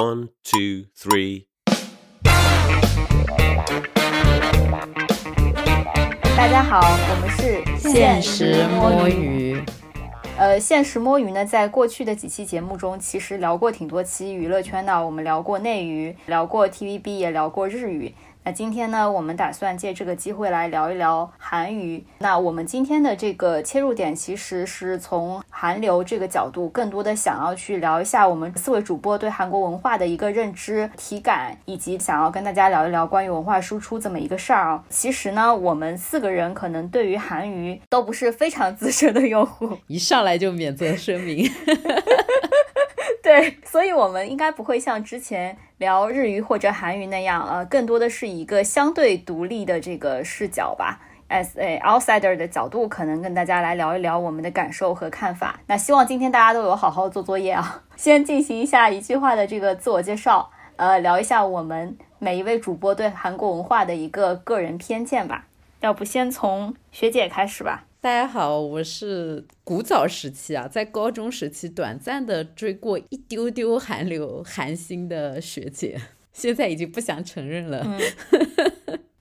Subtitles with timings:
[0.00, 1.44] One, two, three.
[6.34, 9.62] 大家好，我们是现实摸鱼。
[10.38, 15.04] 呃，现实摸鱼呢，在过去的几期节目中，其实聊过挺多期娱乐圈的。
[15.04, 18.14] 我们聊过内娱，聊过 TVB，也聊过日语。
[18.42, 22.02] 那今天呢，我们打算借这个机会来聊一聊韩娱。
[22.20, 34.82] 那我们今天的这个切入点，其实是从韩流这个角度，更多的想要去聊一下我们四位主播对韩国文化的一个认知、体感，以及想要跟大家聊一聊关于文化输出这么一个事儿啊。
[34.88, 41.46] 其实呢，我们四个人可能对于韩娱都不是非常资深的用户，一上来就免责声明。
[43.30, 50.98] 对，所以我们应该不会像之前聊日语或者韩语那样，呃，更多的是一个相对独立的这个视角吧
[51.28, 55.60] ，as a outsider 的角度，可能跟大家来聊一聊我们的感受和看法。
[55.68, 65.46] 那希望今天大家都有好好做作业啊， 先进行一下一句话的这个自我介绍，呃，聊一下我们每一位主播对韩国文化的一个个人偏见吧。
[65.82, 67.84] 要不先从学姐开始吧。
[68.02, 76.00] 大家好，我是古早时期啊，在高中时期短暂的追过一丢丢韩流韩星的学姐，
[76.32, 77.86] 现在已经不想承认了。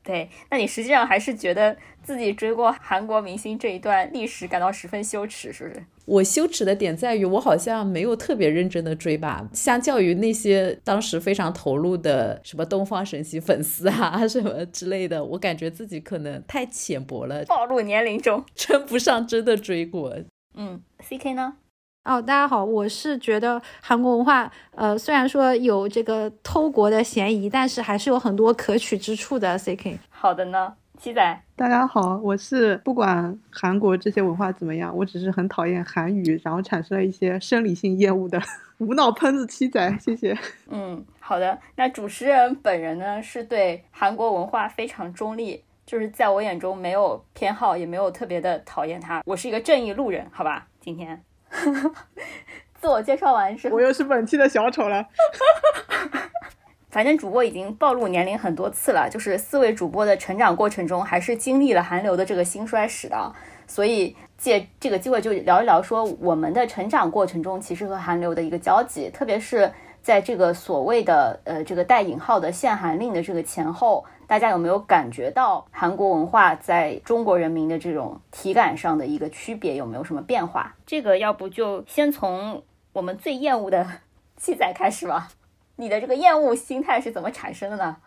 [0.09, 5.85] 对，那你实际上还是觉得自己追过韩国明星这一段历史感到十分羞耻，是不是？
[6.05, 9.47] 我羞耻的点在于，我好像没有特别认真的追吧。
[9.53, 20.17] 相较于那些当时非常投入的什么东方神起粉丝啊 什么之类的，我感觉自己可能太浅薄了，暴露年龄中称不上真的追过。
[20.55, 21.57] 嗯，C K 呢？
[22.05, 29.57] 哦，大家好，我是觉得韩国文化，呃，虽然说有这个偷国的嫌疑，但是还是有很多可取之处的。
[29.57, 30.73] C K，好的呢。
[30.97, 38.41] 七仔，大家好，我是不管韩国这些文化怎么样，我只是很讨厌韩语，然后产生了一些生理性厌恶的
[38.79, 40.37] 无脑喷子七仔，谢谢。
[40.67, 50.67] 嗯，好的，那主持人本人呢是对韩国文化非常中立，就是在我眼中没有偏好，也没有特别的讨厌他，我是一个正义路人，好吧？
[50.81, 51.21] 今天
[52.79, 55.05] 自我介绍完之后，我又是本期的小丑了。
[56.89, 63.33] 反正主播已经暴露年龄很多次了，就是四位主播的成长过程中，还是经历了韩流的这个兴衰史的，
[63.67, 69.71] 所以借这个机会就聊一聊，说我们的成长过程中其实和韩流的一个交集，特别是
[70.01, 80.71] 在这个所谓的呃这个带引号的限韩令的这个前后，大家有没有感觉到韩国文化在中国人民的这种体感上的一个区别，有没有什么变化？
[80.85, 82.61] 这个要不就先从
[82.93, 83.83] 我们最厌恶的
[84.37, 85.29] 记载开始吧。
[85.77, 87.97] 你的这个厌恶心态是怎么产生的呢？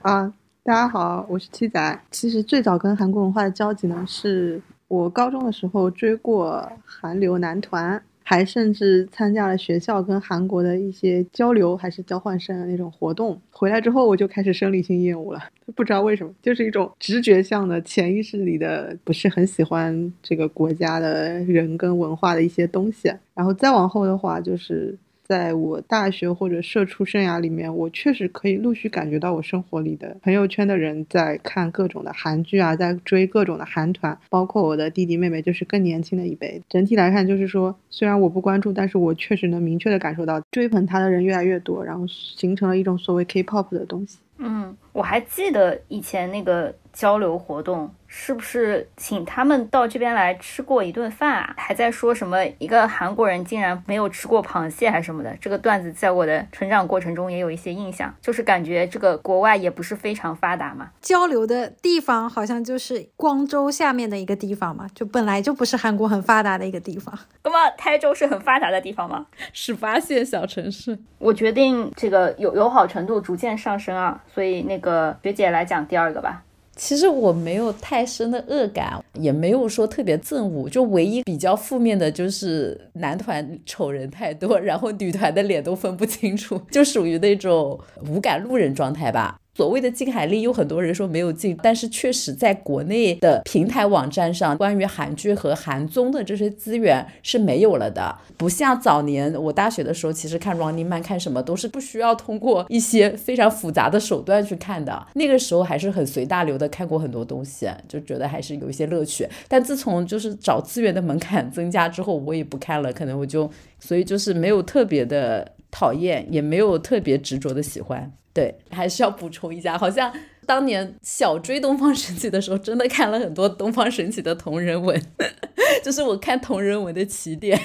[0.00, 0.34] 啊，
[0.64, 2.00] 大家好，我是七仔。
[2.10, 13.40] 其实最早跟韩国文化的交集呢，是我高中的时候追过韩流男团，还甚至参加了学校跟韩国的一些交流还是交换生的那种活动。
[13.50, 15.40] 回来之后，我就开始生理性厌恶了，
[15.74, 23.12] 不知道为什么，就是一种直觉向的潜意识里的不是很喜欢这个国家的人跟文化的一些东西。
[23.34, 24.96] 然后再往后的话，就是。
[25.22, 36.60] 在我大学或者社畜生涯里面，我确实可以陆续感觉到我生活里的朋友圈的人在看各种的韩剧啊，在追各种的韩团，包括我的弟弟妹妹，就是更年轻的一辈。
[36.68, 44.18] 整体来看，就是说，虽然我不关注，但是我确实能明确的感受到追捧他的人越来越多，然后形成了一种所谓 K-pop 的东西。
[44.38, 47.88] 嗯，我还记得以前那个交流活动。
[48.14, 51.54] 是不是请他们到这边来吃过一顿饭啊？
[51.56, 55.34] 还在说什么一个韩国人竟然没有吃过螃蟹还是什么的？
[55.40, 60.90] 这个段子在我的成长过程中也有一些印象，就是感觉这个国外也不是非常发达嘛。
[61.00, 67.18] 交流的地方好像就是光州下面的一个地方嘛，就本来就不是韩国很发达的一个地方。
[67.44, 69.24] 那么台州是很发达的地方吗？
[69.54, 70.98] 十八线小城市。
[71.18, 76.42] 我决定这个友友好程度逐渐上升啊，所以那个学姐来讲第二个吧。
[76.74, 87.78] 其实我没有太深的恶感，也没有说特别憎恶，就唯一比较负面的就是男团丑人太多，然后女团的脸都分不清楚，就属于那种
[88.08, 89.38] 无感路人状态吧。
[89.54, 98.16] 所谓的禁海令，有很多人说没有禁，但是确实在国内的平台网站上，关于韩剧和韩综的这些资源是没有了的。
[98.38, 105.06] 不像早年我大学的时候，其实看 Running Man 看什么都是不需要通过一些非常复杂的手段去看的。
[105.12, 109.28] 那个时候还是很随大流的，看过很多东西，就觉得还是有一些乐趣。
[109.48, 118.10] 但自从就是找资源的门槛增加之后，我也不看了，可能我就所以就是没有特别的讨厌，也没有特别执着的喜欢。
[118.34, 120.12] 对，还是要补充一下，好像
[120.46, 125.00] 当年小追东方神起的时候，真的看了很多东方神起的同人文，
[125.84, 127.60] 就是我看同人文的起点。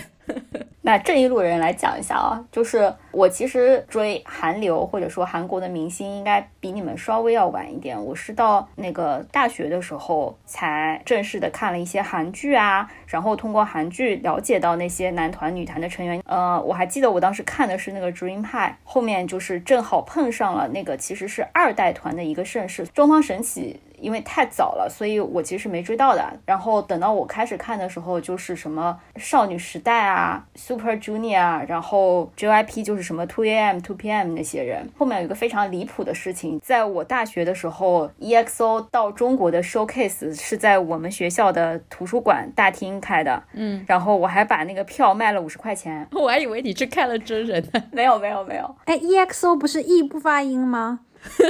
[0.87, 8.01] 那这一路人来讲一下啊，就是我其实追韩流或者说韩国的明星，应该比你们稍微要晚一点。
[8.01, 16.23] 我是到那个大学的时候才正式的看了一些韩剧啊，然后通过韩剧了解到那些男团、女团的成员。
[16.25, 23.81] 呃，我还记得我当时看的是那个 Dream High，后面就是正好碰上了那个其实是二代团的一个盛世，东方神起。
[23.99, 26.23] 因为太早了，所以我其实没追到的。
[26.45, 30.45] 然后等到我开始看的时候，就是什么少女时代啊、
[30.77, 34.87] Super Junior，然后 JYP 就是什么 Two AM、Two PM 那些人。
[34.95, 43.41] 后面有一个非常离谱的事情，在我大学的时候，EXO 到中国的 showcase 是在我们学校的图书馆大厅开的。
[43.53, 46.07] 嗯，然后我还把那个票卖了五十块钱。
[46.11, 47.83] 我还以为你去看了真人呢。
[47.91, 48.75] 没有没有没有。
[48.85, 50.99] 哎，EXO 不是 E 不发音吗？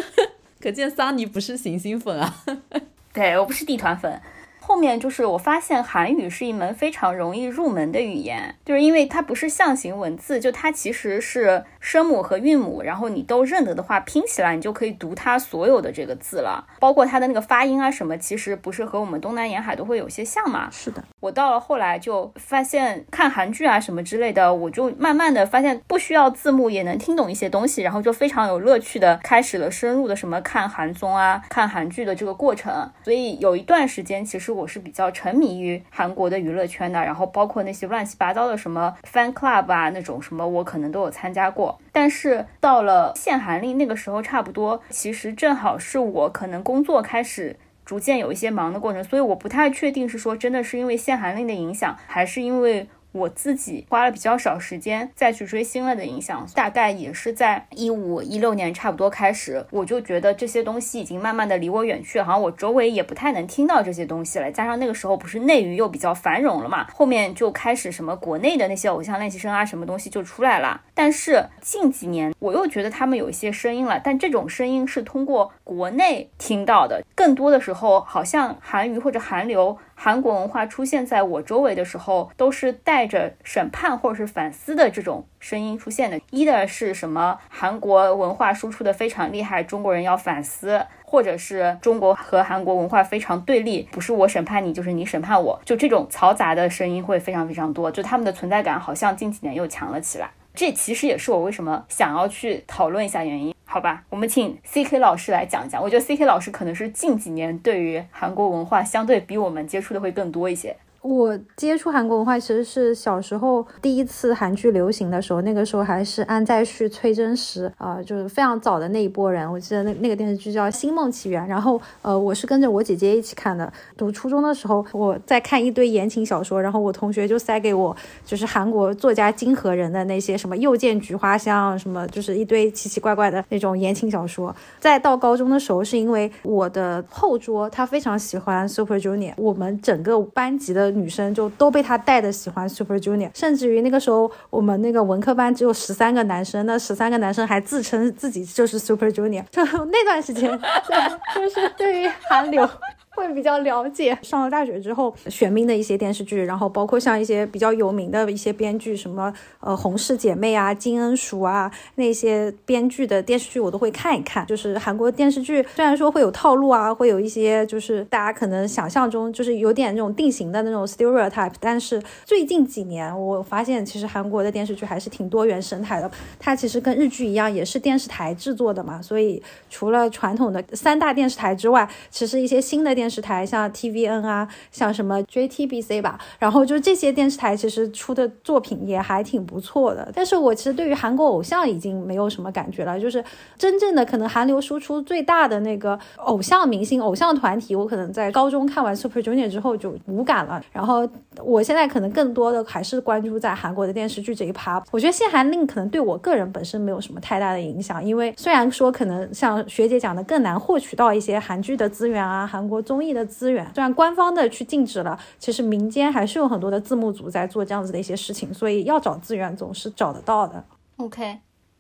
[0.62, 2.34] 可见桑尼不是行星粉啊，
[3.14, 4.20] 对我不是地团粉。
[4.68, 20.68] 后面就是我发现韩语是一门非常容易入门的语言，就是因为它不是象形文字，就它其实是声母和韵母，然后你都认得的话，拼起来你就可以读它所有的这个字了，包括它的那个发音啊什么，其实不是和我们东南沿海都会有些像嘛？
[20.70, 32.92] 是的，我到了后来就发现看韩剧啊什么之类的，我就慢慢的发现不需要字幕也能听懂一些东西，然后就非常有乐趣的开始了深入的什么看韩综啊、看韩剧的这个过程。
[33.06, 41.80] 所以有一段时间，其实我是比较沉迷于韩国的娱乐圈的，然后包括那些乱七八糟的什么 fan club 啊那种什么，我可能都有参加过。
[41.92, 47.56] 但是到了限韩令那个时候，差不多其实正好是我可能工作开始
[47.86, 52.88] 逐渐有一些忙的过程，所以我不太确定是说真的是因为限韩令的影响，还是因为。
[53.18, 64.52] 我自己花了比较少时间再去追星了的影响，大概也是在一五一六年差不多开始，我就觉得这些东西已经慢慢的离我远去，好像我周围也不太能听到这些东西了。
[64.52, 70.82] 加上那个时候不是内娱又比较繁荣了嘛，后面就开始什么国内的那些偶像练习生啊，什么东西就出来了。
[70.94, 79.78] 但是近几年我又觉得他们有一些声音了，但这种声音是通过国内听到的，更多的时候好像韩娱或者韩流。
[80.00, 86.22] 韩国文化出现在我周围的时候，都是带着审判或者是反思的这种声音出现的。
[86.30, 87.40] 一的是什么？
[87.50, 100.30] 韩国文化输出的非常厉害，中国人要反思，或者是中国和韩国文化非常对立，不是我审判你，就是你审判我，就这种嘈杂的声音会非常非常多，就他们的存在感好像近几年又强了起来。
[100.54, 103.57] 这其实也是我为什么想要去讨论一下原因。
[103.70, 105.84] 好吧，我们请 C K 老师来讲讲。
[105.84, 110.78] 我觉得 C K 老师可能是近几年对于韩国文化相对比我们接触的会更多一些。
[111.02, 119.50] 我接触韩国文化其实是小时候第一次韩剧流行的时候，那个时候还是安在旭、崔真实啊，就是非常早的那一波人。
[119.50, 123.72] 我记得那那个电视剧叫《星梦奇缘》，然后呃，我是跟着我姐姐一起看的。
[123.96, 127.96] 读初中的时候，我在看一堆言情小说，然后我同学就塞给我
[128.26, 134.54] 就是韩国作家金河人的那些什么《又见菊花香》什么，就是一堆奇奇怪怪的那种言情小说。
[134.80, 140.87] 再到高中的时候，是因为我的后桌他非常喜欢 Super Junior，我们整个班级的。
[140.92, 150.50] 女生就都被他带的喜欢 Super Junior，甚至于那个时候我们那个文科班只有十三个男生，那十三个男生还自称自己就是 Super Junior，就 那段时间
[151.36, 152.70] 就是对于韩流。
[153.18, 154.16] 会比较了解。
[154.22, 164.46] 上了大学之后，玄彬的一些电视剧，然后包括像一些比较有名的一些编剧，什么呃《洪氏姐妹》啊、《金恩淑》啊那些编剧的电视剧，我都会看一看。
[164.46, 176.12] 就是韩国电视剧，虽然说会有套路啊，会有一些就是大家可能想象中就是有点那种定型的那种 stereotype，但是最近几年我发现，其实韩国的电视剧还是挺多元生态的。
[176.38, 179.42] 它其实跟日剧一样，也是电视台制作的嘛，所以
[179.72, 190.12] 除了传统的三大电视台之外，其实一些新的电电视台像 TVN 啊，像什么 JTBC 吧，然后就这些电视台其实出的作品也还挺不错的。
[190.14, 193.24] 但是我其实对于韩国偶像已经没有什么感觉了，就是
[193.58, 200.62] 真正的可能韩流输出最大的那个偶像明星、偶像团体，我可能在高中看完 Super Junior 之后就无感了。
[200.74, 201.08] 然后
[201.42, 204.84] 我现在可能更多的还是关注在韩国的电视剧这一趴。
[204.92, 220.64] 我觉得限韩令可能对我个人本身没有什么太大的影响，因为虽然说可能像学姐讲的更难获取到一些韩剧的资源啊，韩国综公益的资源虽然官方的去禁止了，其实民间还是有很多的字幕组在做这样子的一些事情，所以要找资源总是找得到的。
[220.96, 221.38] OK，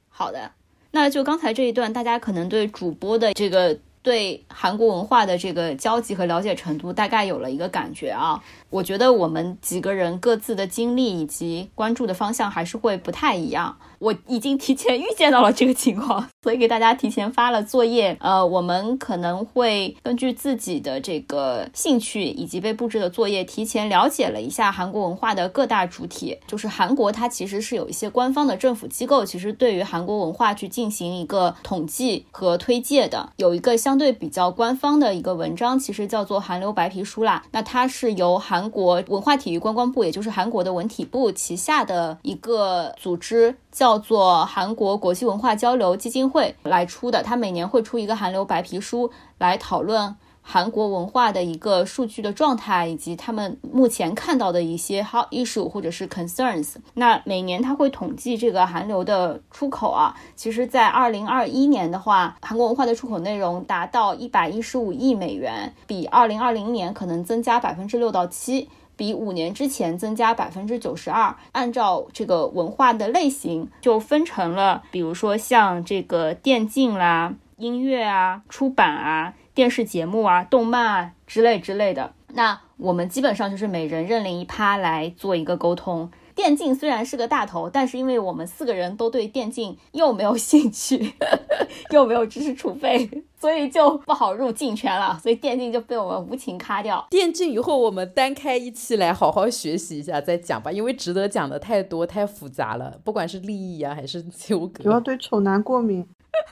[0.09, 0.51] 好的，
[0.91, 3.79] 那就刚才这一段，大家可能对主播的这个。
[4.07, 8.41] 对韩国文化的这个交集和了解程度大概有了一个感觉啊。
[8.69, 13.77] 我觉得我们几个人各自的经历以及关注的方向还是会不太一样。
[13.99, 18.15] 我已经提前 预见到了这个情况，所以给大家提前发了作业。
[18.21, 26.37] 呃，我们可能会根据自己的这个兴趣以及被布置的作业，提前了解了一下韩国文化的各大主体。
[26.45, 33.31] 就是韩国，它其实是有一些官方的政府机构，其实对于韩国文化去进行一个统计和推介的。
[33.37, 37.43] 有一个相对比较官方的一个文章，其实叫做《韩流白皮书》啦。
[37.51, 43.55] 那它是由韩国文化体育观光部，也就是韩国的文体部旗下的一个组织。
[43.69, 50.15] 叫做韩国国际文化交流基金会来出的，它每年会出一个韩流白皮书，来讨论
[50.49, 56.75] 韩国文化的一个数据的状态，以及他们目前看到的一些 hot issue 或者是 concerns。
[56.93, 68.69] 那每年它会统计这个韩流的出口啊，其实，在二零二一年的话，韩国文化的出口内容达到一百一十五亿美元，比二零二零年可能增加百分之六到七。
[68.95, 71.35] 比五年之前增加百分之九十二。
[71.51, 82.13] 按照这个文化的类型，就分成了，比如说像这个电竞啦、音乐啊、出版啊、电视节目啊、动漫啊之类之类的。
[82.33, 86.11] 那我们基本上就是每人认领一趴来做一个沟通。
[86.35, 91.11] 电竞虽然是个大头，但是因为我们四个人都对电竞又没有兴趣，
[91.89, 93.09] 又没有知识储备，
[93.41, 95.19] 所以就不好入竞圈了。
[95.23, 97.07] 所以电竞就被我们无情卡掉。
[97.09, 104.83] 电竞以后我们单开一期来好好学习一下再讲吧，因为值得讲的太多太复杂了，不管是利益啊还是纠葛。
[104.83, 106.07] 主要对丑男过敏，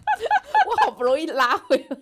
[0.67, 1.97] 我好不容易拉回来。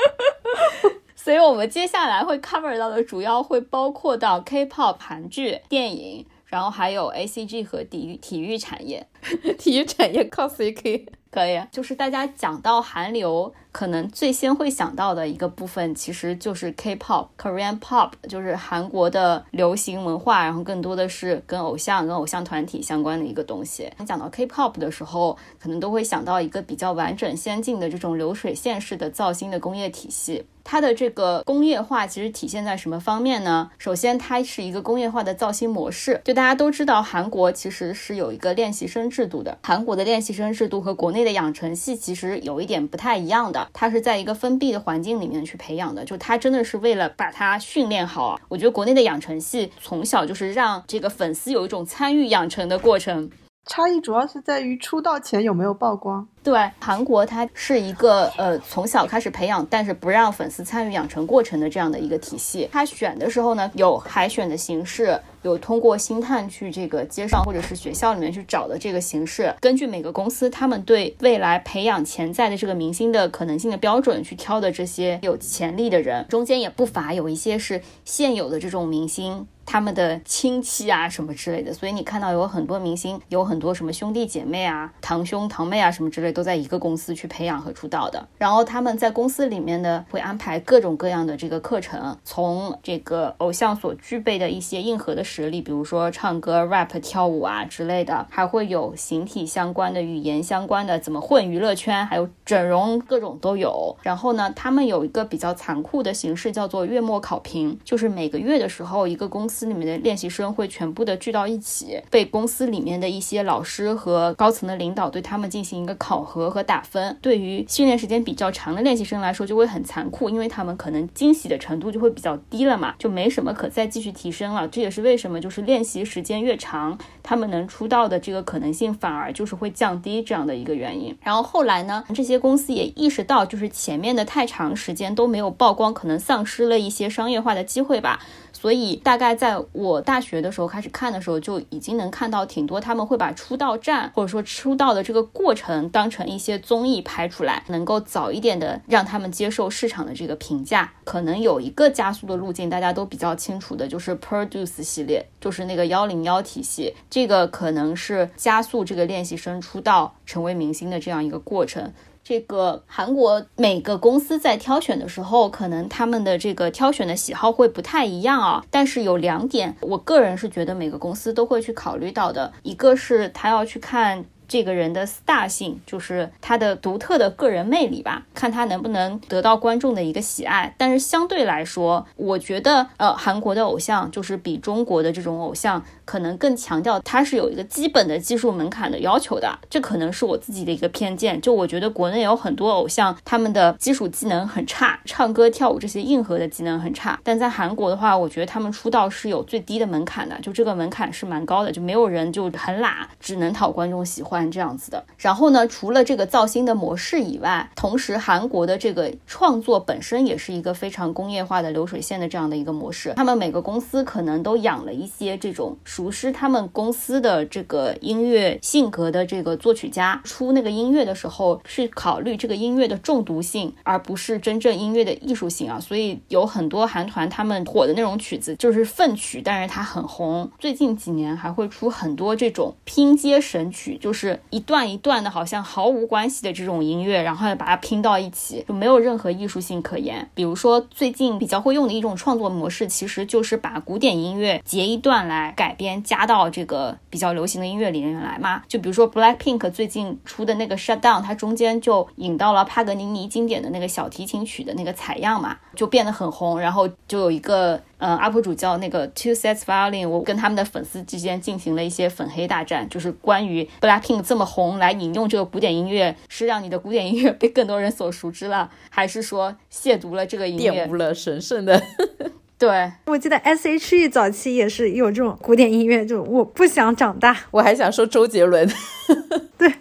[1.14, 6.26] 所以我们接下来会 cover 到的主要会包括到 K-pop、韩剧、电影。
[6.48, 9.06] 然后还有 A C G 和体育体育产业，
[9.58, 23.90] 体育产业 cos 可以可以，就是大家讲到韩流，可能最先会想到的一个部分，其实就是 K-pop、Korean pop，就是韩国的流行文化，然后更多的是跟偶像、跟偶像团体相关的一个东西。
[24.06, 30.46] 讲到 K-pop 的时候，可能都会想到一个比较完整、先进的这种流水线式的造星的工业体系。
[30.70, 33.70] 它的这个工业化其实体现在什么方面呢？
[33.78, 36.20] 首先，它是一个工业化的造星模式。
[36.26, 39.56] 就大家都知道，韩国其实是有一个练习生制度的。
[39.62, 46.04] 韩国的练习生制度和国内的养成系其实有一点不太一样的，它是在一个封闭的环境里面去培养的。
[46.04, 48.38] 就它真的是为了把它训练好。
[48.48, 53.30] 我觉得国内的养成系从小就是让这个粉丝有一种参与养成的过程。
[53.66, 56.26] 差异主要是在于出道前有没有曝光。
[56.42, 62.66] 对，韩国它是一个呃从小开始培养，但是不让粉丝参与养成过程的这样的一个体系。
[62.72, 69.54] 他选的时候呢，有海选的形式，有通过星探去这个街上或者是学校里面去找的这个形式。
[69.60, 79.46] 根据每个公司他们对未来培养潜在的这个明星的可能性的标准去挑的这些有潜力的人，中间也不乏有一些是现有的这种明星。
[79.70, 88.26] 他们的亲戚啊，什么之类的，所以你看到有很多明星，有很多什么兄弟姐妹啊、堂兄堂妹啊，什么之类，都在一个公司去培养和出道的。
[88.38, 103.96] 然后他们在公司里面呢，会安排各种各样的这个课程，从这个偶像所具备的一些硬核的实力，比如说唱歌、rap、跳舞啊之类的，还会有形体相关的、语言相关的，怎么混娱乐圈，还有整容，各种都有。
[104.02, 109.68] 然后呢，他们有一个比较残酷的形式，叫做月末考评，就是每个月的时候，一个公司。
[109.68, 117.18] 里面的练习生会全部的聚到一起，被公司里面的一些老师和高层的领导对他们进行一个考核和打分。
[117.20, 124.66] 对于训练时间比较长的练习生来说，就会很残酷，因为他们可能惊喜的程度就会比较低了嘛，就没什么可再继续提升了。
[124.68, 131.14] 这也是为什么就是练习时间越长，他们能出道的这个可能性反而就是会降低这样的一个原因。
[131.22, 138.20] 然后后来呢，这些公司也意识到，就是前面的太长时间都没有曝光，可能丧失了一些商业化的机会吧。
[138.50, 150.92] 所以，大概在我大学的时候开始看的时候，就已经能看到挺多他们会把出道战或者说出道的这个过程当成一些综艺拍出来，能够早一点的让他们接受市场的这个评价。
[151.04, 155.07] 可能有一个加速的路径，大家都比较清楚的，就是 Produce 系列，
[155.40, 161.92] 就是那个幺零幺体系，这个可能是加速这个练习生出道成为明星的这样一个过程。
[162.24, 168.62] 这个韩国每个公司在挑选的时候，可能他们的这个挑选的喜好会不太一样啊。
[168.70, 180.74] 但是有两点，我个人是觉得每个公司都会去考虑到的，一个是他要去看这个人的 star 性，就是他的独特的个人魅力吧，看他能不能得到观众的一个喜爱。
[180.78, 191.40] 但是相对来说，我觉得呃，韩国的偶像就是比中国的这种偶像可能更强调他是有一个基本的技术门槛的要求的，这可能是我自己的一个偏见。
[191.40, 197.20] 就我觉得国内有很多偶像，他们的基础技能很差，唱歌跳舞这些硬核的技能很差。
[197.22, 205.04] 但在韩国的话，我觉得他们出道是有最低的门槛的，就这个门槛是蛮高的，就没有人就很懒，只能讨观众喜欢这样子的。
[205.16, 213.14] 然后呢，除了这个造星的模式以外，同时韩国的这个创作本身也是一个非常工业化的流水线的这样的一个模式。
[213.16, 225.80] 他们每个公司可能都养了一些这种熟悉他们公司的这个音乐性格的这个作曲家，出那个音乐的时候是考虑这个音乐的中毒性，而不是真正音乐的艺术性啊。
[225.80, 230.50] 所以有很多韩团他们火的那种曲子就是粪曲，但是它很红。
[230.58, 240.28] 最近几年还会出很多这种拼接神曲，就是一段一段的，好像毫无关系的这种音乐，然后把它拼到一起，就没有任何艺术性可言。
[240.34, 248.62] 比如说最近比较会用的一种创作模式，其实就是把古典音乐截一段来改编，加到这个比较流行的音乐里面来嘛。
[248.66, 256.58] 就比如说 Blackpink 最近出的那个 Shutdown，它中间就引到了帕格尼尼经典的那个小提琴曲的那个采样嘛，就变得很红。
[256.58, 270.86] 然后就有一个呃 UP 主叫那个 Two Sets Violin，我跟他们的粉丝之间进行了一些粉黑大战，就是关于 Blackpink 这么红来引用这个古典音乐，是让你的古典音乐被更多人所熟知了，还是说亵渎了这个音乐？
[270.86, 271.82] 玷污了神圣的。
[272.58, 277.36] 对，我记得 S.H.E 早期也是有这种古典音乐，就我不想长大。
[277.52, 278.68] 我还想说周杰伦。
[279.56, 279.72] 对。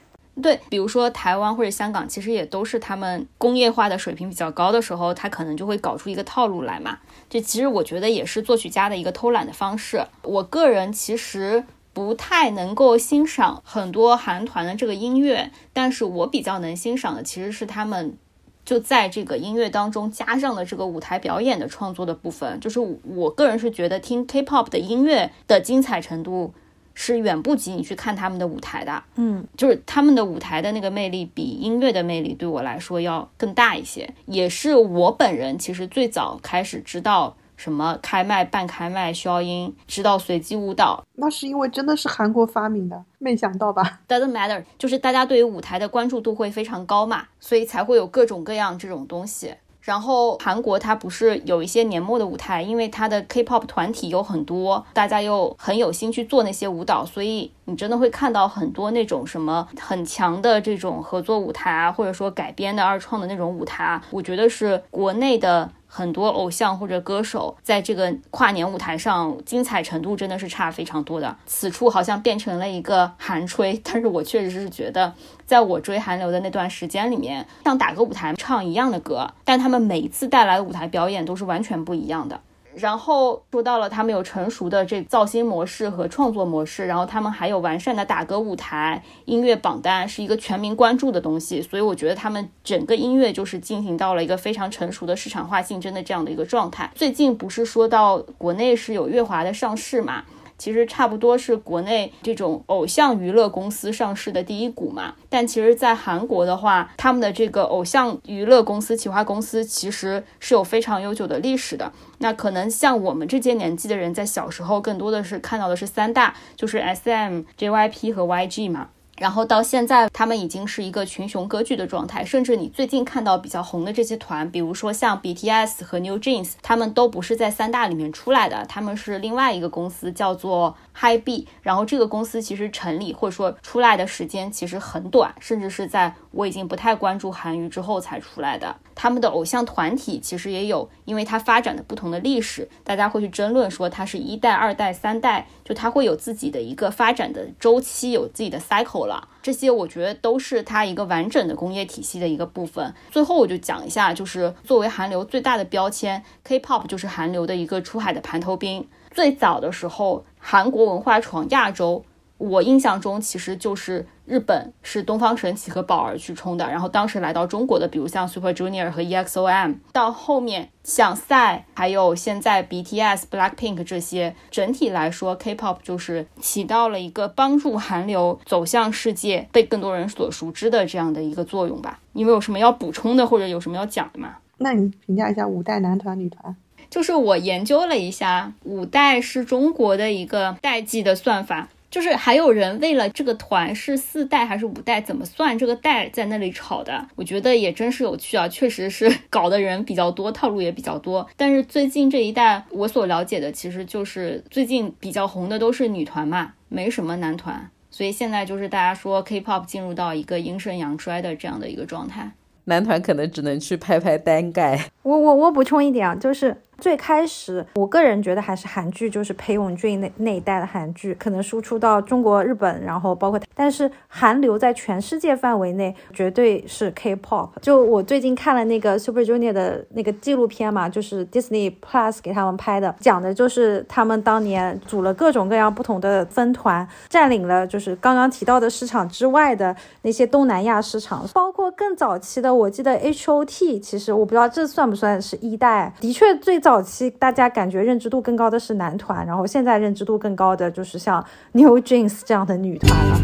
[0.41, 7.00] 对，比如说台湾或者香港，其实也都是他们工业化的水平比较高的时候，他可能就会搞出一个套路来嘛。
[7.27, 10.06] 这其实我觉得也是作曲家的一个偷懒的方式。
[10.22, 18.15] 我个人其实不太能够欣赏很多韩团的这个音乐，但是我比较能欣赏的其实是他们
[18.63, 22.60] 就在这个音乐当中加上了这个舞台表演的创作的部分。
[22.60, 26.53] 就是我个人是觉得听 K-pop 的音乐的精彩程度。
[26.99, 49.53] 是远不及你去看他们的舞台的，嗯，就是他们的舞台的那个魅力比音乐的魅力对我来说要更大一些，也是我本人其实最早开始知道什么开麦、半开麦、消音，知道随机舞蹈，那是因为真的是韩国发明的，没想到吧？Doesn't matter，就是大家对于舞台的关注度会非常高嘛，所以才会有各种各样这种东西。
[49.88, 65.72] 然后韩国它不是有一些年末的舞台，因为它的 K-pop 团体有很多，大家又很有心去做那些舞蹈，所以你真的会看到很多那种什么很强的这种合作舞台啊，或者说改编的二创的那种舞台啊，我觉得是国内的。
[65.89, 71.34] 很多偶像或者歌手在这个跨年舞台上精彩程度真的是差非常多的。
[71.45, 75.12] 此处好像变成了一个韩吹，但是我确实是觉得，
[75.47, 82.39] 在我追韩流的那段时间里面，像打歌舞台唱一样的歌，但他们每一次带来的舞台表演都是完全不一样的。
[82.75, 91.60] 然后说到了他们有成熟的这造星模式和创作模式，然后他们还有完善的打歌舞台、音乐榜单，是一个全民关注的东西。
[91.60, 96.91] 所以我觉得他们整个音乐就是进行到了一个非常成熟的市场化竞争的这样的一个状态。
[96.93, 100.23] 最近不是说到国内是有乐华的上市嘛？
[100.58, 111.91] 其实差不多是国内这种偶像娱乐公司上市的第一股嘛，但其实，在韩国的话，他们的这个偶像娱乐公司、企划公司其实是有非常悠久的历史的。
[112.20, 118.89] 那可能像我们这些年纪的人，在小时候更多的是看到的是三大，就是 S M、J Y P 和 Y G 嘛。
[119.17, 122.23] 然后到现在，他们已经是一个群雄割据的状态。
[122.23, 131.47] 甚至你最近看到比较红的这些团，比如说像 BTS 和 New Jeans，他们都不是在三大里面出来的，他们是另外一个公司，叫做 Hi B。
[131.62, 138.75] 然后这个公司其实成立或者说出来的时间其实很短，甚至是在我已经不太关注韩娱之后才出来的。
[138.95, 149.27] 他们的偶像团体其实也有，因为它发展的不同的历史，大家会去争论说它是一代、二代、三代，就它会有自己的一个发展的周期，有自己的 cycle 了。
[149.43, 152.91] 这些我觉得都是它一个完整的工业体系的一个部分。
[153.12, 158.88] 最后我就讲一下，就是作为韩流最大的标签，K-pop 就是韩流的一个出海的盘头兵。
[159.17, 162.06] 最早的时候，韩国文化闯亚洲。
[162.38, 181.99] 我印象中，其实就是日本是东方神起和宝儿去冲的，然后当时来到中国的，比如像 Super Junior 和 EXO-M，到后面像 Psy，还有现在 BTS、Blackpink 这些，整体来说，K-pop 就是起到了一个帮助韩流走向世界、被更多人所熟知的这样的一个作用吧。
[182.12, 184.36] 你们有什么要补充的，或者有什么要讲的吗？
[184.60, 186.56] 那你评价一下五代男团、女团。
[186.89, 191.69] 就是我研究了一下，五代是中国的一个代际的算法。
[191.89, 201.26] 就是还有人为了这个团是四代还是五代，怎么算这个代，在那里吵的，我觉得也真是有趣啊，确实是搞的人比较多，套路也比较多。
[201.38, 212.30] 但是最近这一代，我所了解的其实就是最近比较红的都是女团嘛，没什么男团，所以现在就是大家说 K-pop 进入到一个阴盛阳衰的这样的一个状态，
[212.65, 214.91] 男团可能只能去拍拍单盖。
[215.04, 216.58] 我我我补充一点啊，就是。
[216.79, 227.49] 最开始，我个人觉得还是韩剧，就是裴勇俊那那一代的韩剧，可能输出到中国、日本，然后包括，但是韩流在全世界范围内绝对是 K-pop。
[227.61, 246.61] 就我最近看了那个 Super Junior 的那个纪录片嘛，就是 Disney Plus 给他们拍的，讲的就是他们当年组了各种各样不同的分团，占领了就是刚刚提到的市场之外的那些东南亚市场，包括更早期的，我记得 H.O.T，其实我不知道这算不算是一代，的确最。
[246.82, 253.17] 期大家感觉认知度更高的是男团，然后现在认知度更高的就是像 New Jeans 这样的女团了。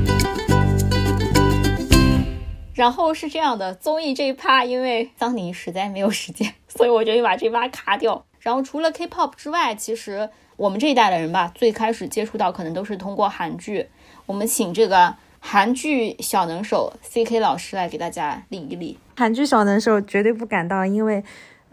[2.73, 8.23] 然后是这样的，综艺这一趴，因为桑尼实在没有时间， 所以我决定把这一趴卡掉。
[8.39, 13.87] 然后除了 K-pop 之外，其实我们这一代的人吧，最开始接触到可能都是通过韩剧。
[14.25, 18.97] 我们请这个韩剧小能手 C.K 老师来给大家理一理。
[19.17, 21.23] 韩剧小能手绝对不敢当，因为。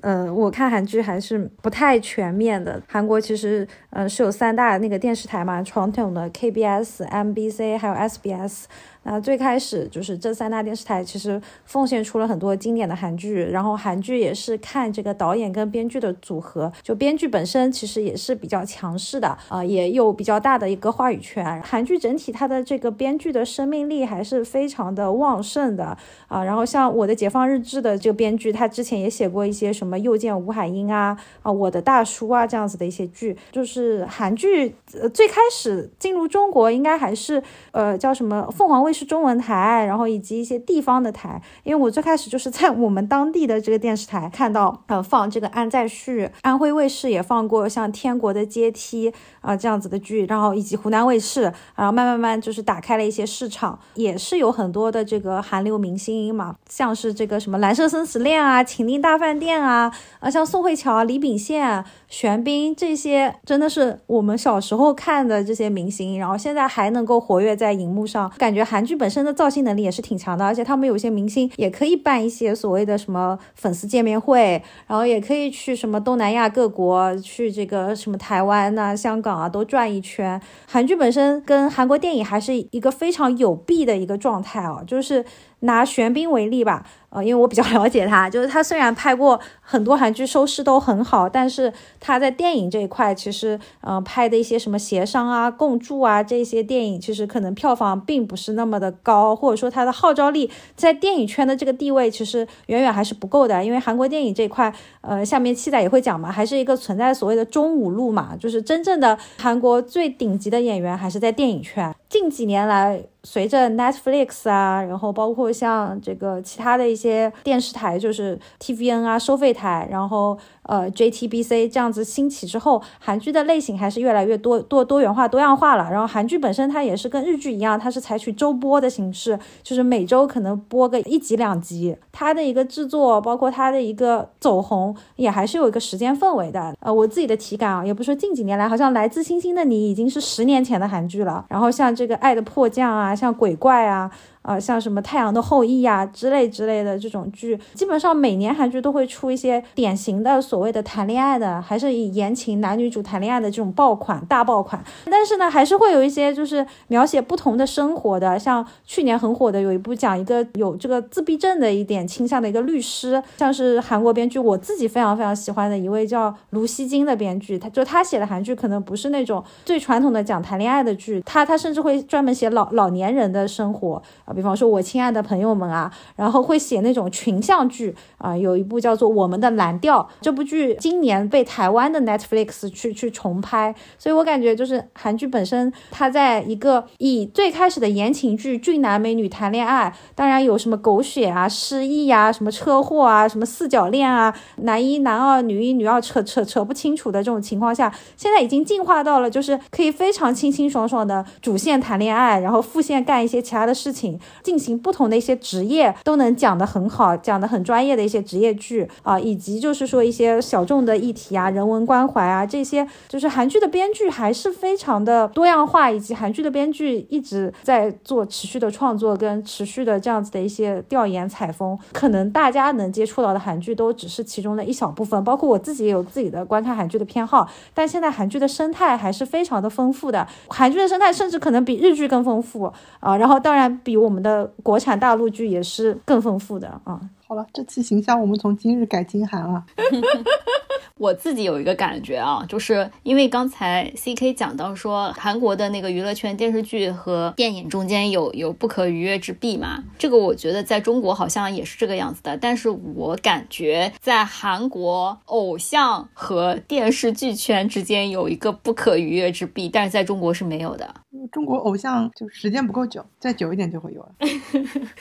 [0.03, 2.81] 嗯，我看韩剧还是不太全面的。
[2.89, 8.65] 韩国其实，嗯，是有三大那个电视台嘛，传统的 KBS、MBC 还有 SBS。
[9.03, 21.63] 那最开始就是这三大电视台其实奉献出了很多经典的韩剧，然后韩剧也是看这个导演跟编剧的组合，就编剧本身其实也是比较强势的啊，也有比较大的一个话语权。
[21.63, 25.97] 韩剧整体它的这个编剧的生命力还是非常的旺盛的
[26.29, 26.45] 啊。
[26.45, 38.90] 然后像我的解放日志的这个编剧，他之前也写过一些什么又见吴海英啊啊，我的大叔啊这样子的一些剧，就是韩剧呃最开始进入中国应该还是呃叫什么凤凰卫。
[38.93, 51.43] 是中文台，然后以及一些地方的台，因为我最开始就是在我们当地的这个电视台看到，呃，放这个安在旭，安徽卫视也放过像《天国的阶梯》啊这样子的剧，然后以及湖南卫视，
[51.75, 68.91] 然后慢慢慢就是打开了一些市场，也是有很多的这个韩流明星嘛，像是这个什么《蓝色生死恋》啊，《情定大饭店》啊，啊，像宋慧乔、李秉宪、玄彬这些，真的是我们小时候看的这些明星，然后现在还能够活跃在荧幕上，感觉还韩。
[68.91, 80.43] 剧本身的造星能力也是挺强的，而且他们有些明星也可以办一些所谓的什么粉丝见面会，然后也可以去什么东南亚各国，去这个什么台湾呐、香港啊都转一圈。
[80.67, 85.25] 韩剧本身跟韩国电影还是一个非常有弊的一个状态啊，就是
[85.61, 86.85] 拿玄彬为例吧。
[87.11, 103.65] 呃，因为我比较 了解他，就是他虽然拍过很多韩剧，收视都很好，但是他在电影这一块，其实，呃，拍的一些什么协商啊、共筑啊这些电影，其实可能票房并不是那么的高，或者说他的号召力在电影圈的这个地位，其实远远还是不够的。
[103.65, 111.93] 因为韩国电影这一块，呃，下面七仔也会讲嘛，还是一个存在所谓的中五路嘛，就是真正的韩国最顶级的演员还是在电影圈。
[112.11, 120.39] 近几年来，随着 Netflix 啊，然后包括像这个其他的一些电视台，就是 TVN 啊收费台，然后。
[120.65, 125.91] 呃，JTBC 这样子兴起之后，韩剧的类型还是越来越多多多元化、多样化了。
[125.91, 131.97] 然后韩剧本身它也是跟日剧一样，它是采取周播的形式，就是每周可能播个一集两集。
[132.13, 136.75] 它的一个制作，包括它的一个走红，也还是有一个时间氛围的。
[136.81, 141.45] 呃，我自己的体感啊，也不说近几年来，好像《来自星星的你》已经是十年前的韩剧了。
[141.49, 144.11] 然后像这个《爱的迫降》啊，像《鬼怪》啊。
[144.43, 154.83] 啊，像什么《太阳的后裔》呀之类之类的这种剧，基本上每年韩剧都会出一些典型的所谓的谈恋爱的，还是以言情男女主谈恋爱的这种爆款大爆款。
[155.11, 174.03] 但是呢，还是会有一些就是描写不同的生活的，像去年很火的有一部讲一个有这个自闭症的一点倾向的一个律师，像是韩国编剧我自己非常非常喜欢的一位叫卢锡金的编剧，他就他写的韩剧可能不是那种最传统的讲谈恋爱的剧，他他甚至会专门写老老年人的生活。
[174.41, 204.20] 比方说，我亲爱的朋友们啊，然后会写那种群像剧啊，有一部叫做《我们的蓝调》这部剧，今年被台湾的 Netflix 去去重拍，所以我感觉就是韩剧本身，它在一个以最开始的言情剧，俊男美女谈恋爱，当然有什么狗血啊、失忆啊、什么车祸啊、什么四角恋啊，男一男二、女一女二扯扯扯不清楚的这种情况下，现在已经进化到了就是可以非常清清爽爽的主线谈恋爱，然后副线干一些其他的事情。
[204.43, 237.01] 进行不同的一些职业都能讲得很好，讲得很专业的一些职业剧啊，以及就是说一些小众的议题啊、人文关怀啊这些，就是韩剧的编剧还是非常的多样化，以及韩剧的编剧一直在做持续的创作跟持续的这样子的一些调研采风，可能大家能接触到的韩剧都只是其中的一小部分，包括我自己也有自己的观看韩剧的偏好，但现在韩剧的生态还是非常的丰富的，韩剧的生态甚至可能比日剧更丰富啊，然后当然比我我们的国产大陆剧也是更丰富的啊。
[237.31, 239.65] 好了，这期形象我们从今日改金韩了。
[240.99, 260.93] 我自己有一个感觉啊，就是因为刚才 C K 讲到说韩国的那个娱乐圈电视剧和电影中间有有不可逾越之壁嘛，这个我觉得在中国好像也是这个样子的，但是我感觉在韩国偶像和电视剧圈之间有一个不可逾越之壁，但是在中国是没有的。
[261.33, 264.13] 中国偶像就时间不够久，再久一点就会有了。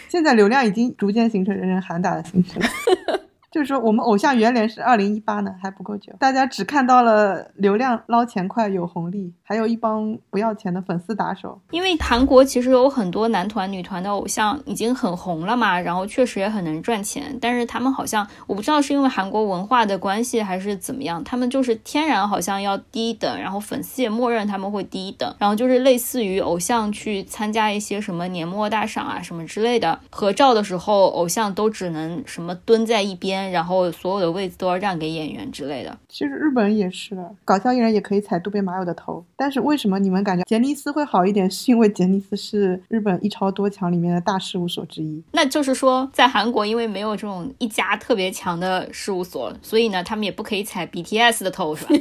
[0.07, 3.28] 现在流量已经逐渐形成人人喊打的形式了。
[3.51, 6.13] 就是说，我们偶像元年是二零一八呢，还不够久。
[6.19, 11.59] 大家只看到了流量捞钱快有红利，还有一帮不要钱的粉丝打手。
[11.71, 17.35] 因为韩国其实有很多男团、女团的偶像已经很红了嘛，然后确实也很能赚钱。
[17.41, 25.33] 但是他们好像我不知道是因为韩国文化的关系还是怎么样，他们就是天然好像要低等，然后粉丝也默认他们会低等。
[25.39, 33.38] 然后就是类似于偶像去参加一些什么年末大赏啊什么之类的，合照的时候偶像都只能什么蹲在一边。
[33.52, 35.97] 然后所有的位置都要让给演员之类的。
[36.08, 39.23] 其实日本也是的，搞笑艺人也可以踩渡边麻友的头。
[39.36, 41.49] 但是为什么你们感觉杰尼斯会好一点？
[41.49, 45.23] 是因为杰尼斯是日本一超多强里面的大事务所之一。
[45.32, 51.95] 那就是说，在韩国因为没有这种一家特别强的事务所，所以呢，他们也不可以踩 BTS 的头，是吧？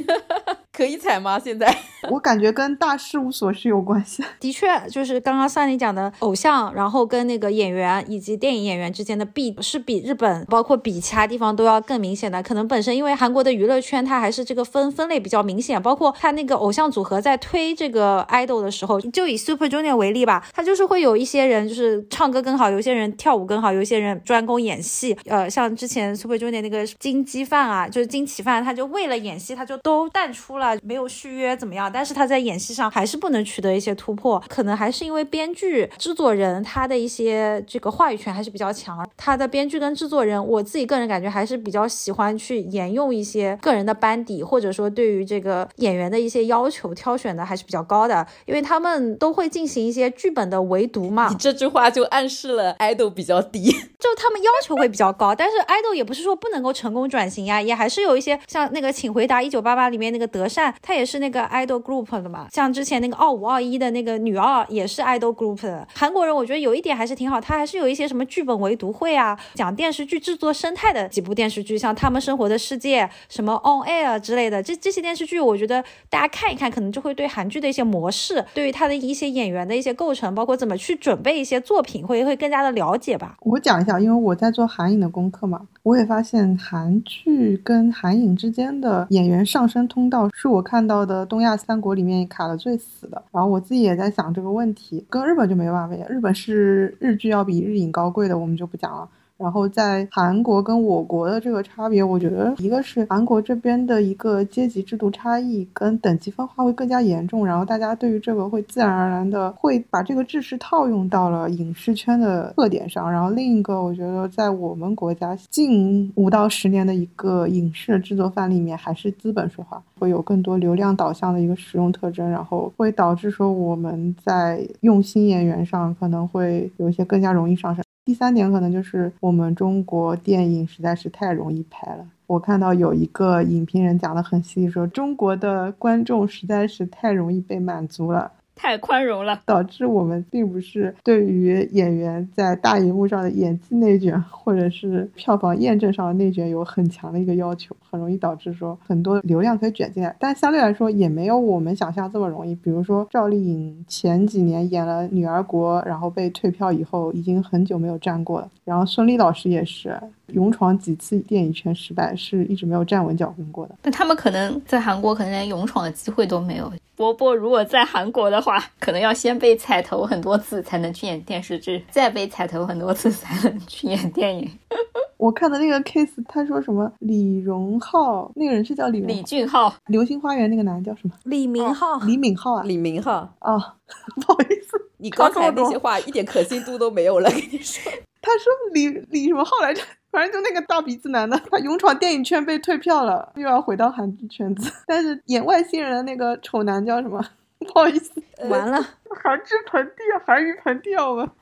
[0.71, 1.37] 可以踩吗？
[1.39, 1.75] 现在
[2.09, 4.23] 我感觉跟大事务所是有关系。
[4.39, 12.41] 的确，就是刚刚三里讲的偶像，然后跟那个演员以及电影演员之间的壁是比日本，包括比其他地方都要更明显的。
[12.41, 25.17] 可能本身因为韩国的娱乐圈它还是这个分分类比较明显，包括它那个偶像组合在推这个 idol 的时候，就以 Super Junior 为例吧，他就是会有一些人就是唱歌更好，有些人跳舞更好，有些人专攻演戏。
[25.25, 30.77] 呃，像之前 Super Junior 那个金基范啊，就是金启范，他就为了演戏，他就都淡出了。
[30.83, 31.89] 没有续约怎么样？
[31.91, 39.07] 但是他在演戏上还是不能取得一些突破，可能还是因为编剧、制作人他的一些这个话语权还是比较强。
[39.17, 51.29] 他的编剧跟制作人，我自己个人感觉还是比较喜欢去沿用一些个人的班底，或者说对于这个演员的一些要求挑选的还是比较高的，因为他们都会进行一些剧本的围读嘛。
[51.29, 60.73] 你这句话就暗示了 idol 比较低， 就他们要求会比较高，但是 idol 也不是说不能够成功转型呀，也还是有一些像那个《请回答一九八八》里面那个德善。
[60.81, 65.87] 他也是那个 idol group 的嘛，像之前那个二五二一的那个女二也是 idol group 的。
[65.93, 83.37] 韩国人我觉得有一点还是挺好，他还是有一些什么剧本围读会啊，讲电视剧制作生态的几部电视剧，像他们生活的世界、什么 on air 之类的，这这些电视剧我觉得大家看一看，可能就会对韩剧的一些模式，对于他的一些演员的一些构成，包括怎么去准备一些作品，会会更加的了解吧。
[83.41, 90.61] 我讲一下，因为我在做韩影的功课嘛，我也发现韩剧跟韩影之间的演员上升通道是我。
[90.61, 99.09] 看到的东亚三国里面卡的最死的，然后我自己也在想这个问题，跟日本就没办法比，日本是日剧要比日影高贵的，我们就不讲了。
[99.39, 113.09] 然后在韩国跟我国的这个差别，我觉得一个是韩国这边的一个阶级制度差异跟等级分化会更加严重，然后大家对于这个会自然而然的会把这个知识套用到了影视圈的特点上。
[113.09, 127.81] 然后另一个，我觉得在我们国家近五到十年的一个影视制作范里面，还是资本说话，会有更多流量导向的一个使用特征，然后会导致说我们在用新演员上可能会有一些更加容易上升。
[128.09, 132.03] 第三点可能就是我们中国电影实在是太容易拍了。
[132.25, 138.31] 我看到有一个影评人讲的很细，说中国的观众实在是太容易被满足了。
[138.61, 152.53] 太宽容了，导致我们并不是对于演员在大荧幕上的演技内卷，或者是票房验证上的内卷有很强的一个要求，很容易导致说很多流量可以卷进来，但相对来说也没有我们想象这么容易。
[152.55, 158.49] 比如说赵丽颖前几年演了《女儿国》，然后被退票以后，已经很久没有站过了。
[158.65, 159.97] 然后孙俪老师也是。
[160.33, 163.75] 勇闯几次电影圈失败，是一直没有站稳脚跟过的。
[163.81, 166.71] 但他们可能在韩国可能连勇闯的机会都没有。
[166.95, 174.49] 波波如果在韩国的话， 可能要先被踩头很多次才能去演电视剧，再被踩头很多次才能去演电影。
[175.15, 181.13] 我看的那个 case，他说什么李荣浩，那个人是叫李李俊浩，《流星花园》那个男的叫什么？
[181.23, 183.57] 李明浩，李敏镐啊，李明浩啊，
[184.15, 184.77] 不好意思。
[184.97, 187.91] 你刚才那些话一点可信度都没有了，跟你说。
[188.21, 189.81] 他说李李什么浩来着？
[190.11, 194.71] 反正就那个大鼻子男的，他勇闯电影圈被退票了，又要回到韩剧圈子。
[194.87, 197.23] 但是演外星人的那个丑男叫什么？
[197.59, 198.11] 不好意思，
[198.49, 198.77] 完了，
[199.23, 201.29] 韩剧盆地，韩语盆地我们。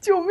[0.00, 0.28] 救命！